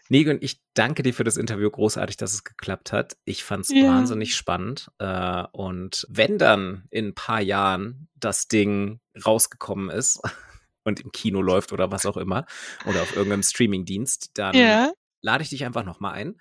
[0.09, 1.69] Negan, ich danke dir für das Interview.
[1.69, 3.17] Großartig, dass es geklappt hat.
[3.25, 3.87] Ich fand es ja.
[3.87, 4.91] wahnsinnig spannend.
[4.99, 10.21] Äh, und wenn dann in ein paar Jahren das Ding rausgekommen ist
[10.83, 12.45] und im Kino läuft oder was auch immer
[12.85, 14.91] oder auf irgendeinem Streamingdienst, dann ja.
[15.21, 16.35] lade ich dich einfach nochmal ein.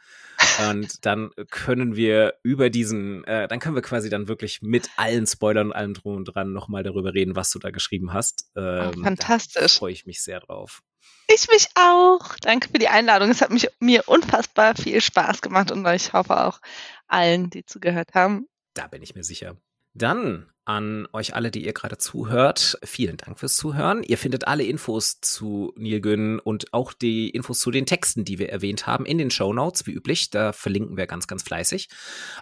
[0.68, 5.26] Und dann können wir über diesen, äh, dann können wir quasi dann wirklich mit allen
[5.26, 8.50] Spoilern und allem drum und dran nochmal darüber reden, was du da geschrieben hast.
[8.56, 9.78] Ähm, oh, fantastisch.
[9.78, 10.82] freue ich mich sehr drauf.
[11.28, 12.36] Ich mich auch.
[12.40, 13.30] Danke für die Einladung.
[13.30, 16.60] Es hat mich, mir unfassbar viel Spaß gemacht und ich hoffe auch
[17.06, 18.46] allen, die zugehört haben.
[18.74, 19.56] Da bin ich mir sicher.
[19.94, 22.78] Dann an euch alle, die ihr gerade zuhört.
[22.84, 24.02] Vielen Dank fürs Zuhören.
[24.04, 28.38] Ihr findet alle Infos zu Neil Günn und auch die Infos zu den Texten, die
[28.38, 30.30] wir erwähnt haben, in den Show Notes, wie üblich.
[30.30, 31.88] Da verlinken wir ganz, ganz fleißig.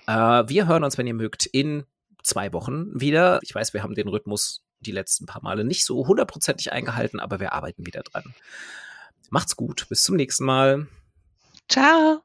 [0.07, 1.85] Äh, wir hören uns, wenn ihr mögt, in
[2.23, 3.41] zwei Wochen wieder.
[3.43, 7.41] Ich weiß, wir haben den Rhythmus die letzten paar Male nicht so hundertprozentig eingehalten, aber
[7.41, 8.35] wir arbeiten wieder dran.
[9.31, 9.89] Macht's gut.
[9.89, 10.89] Bis zum nächsten Mal.
[11.69, 12.23] Ciao.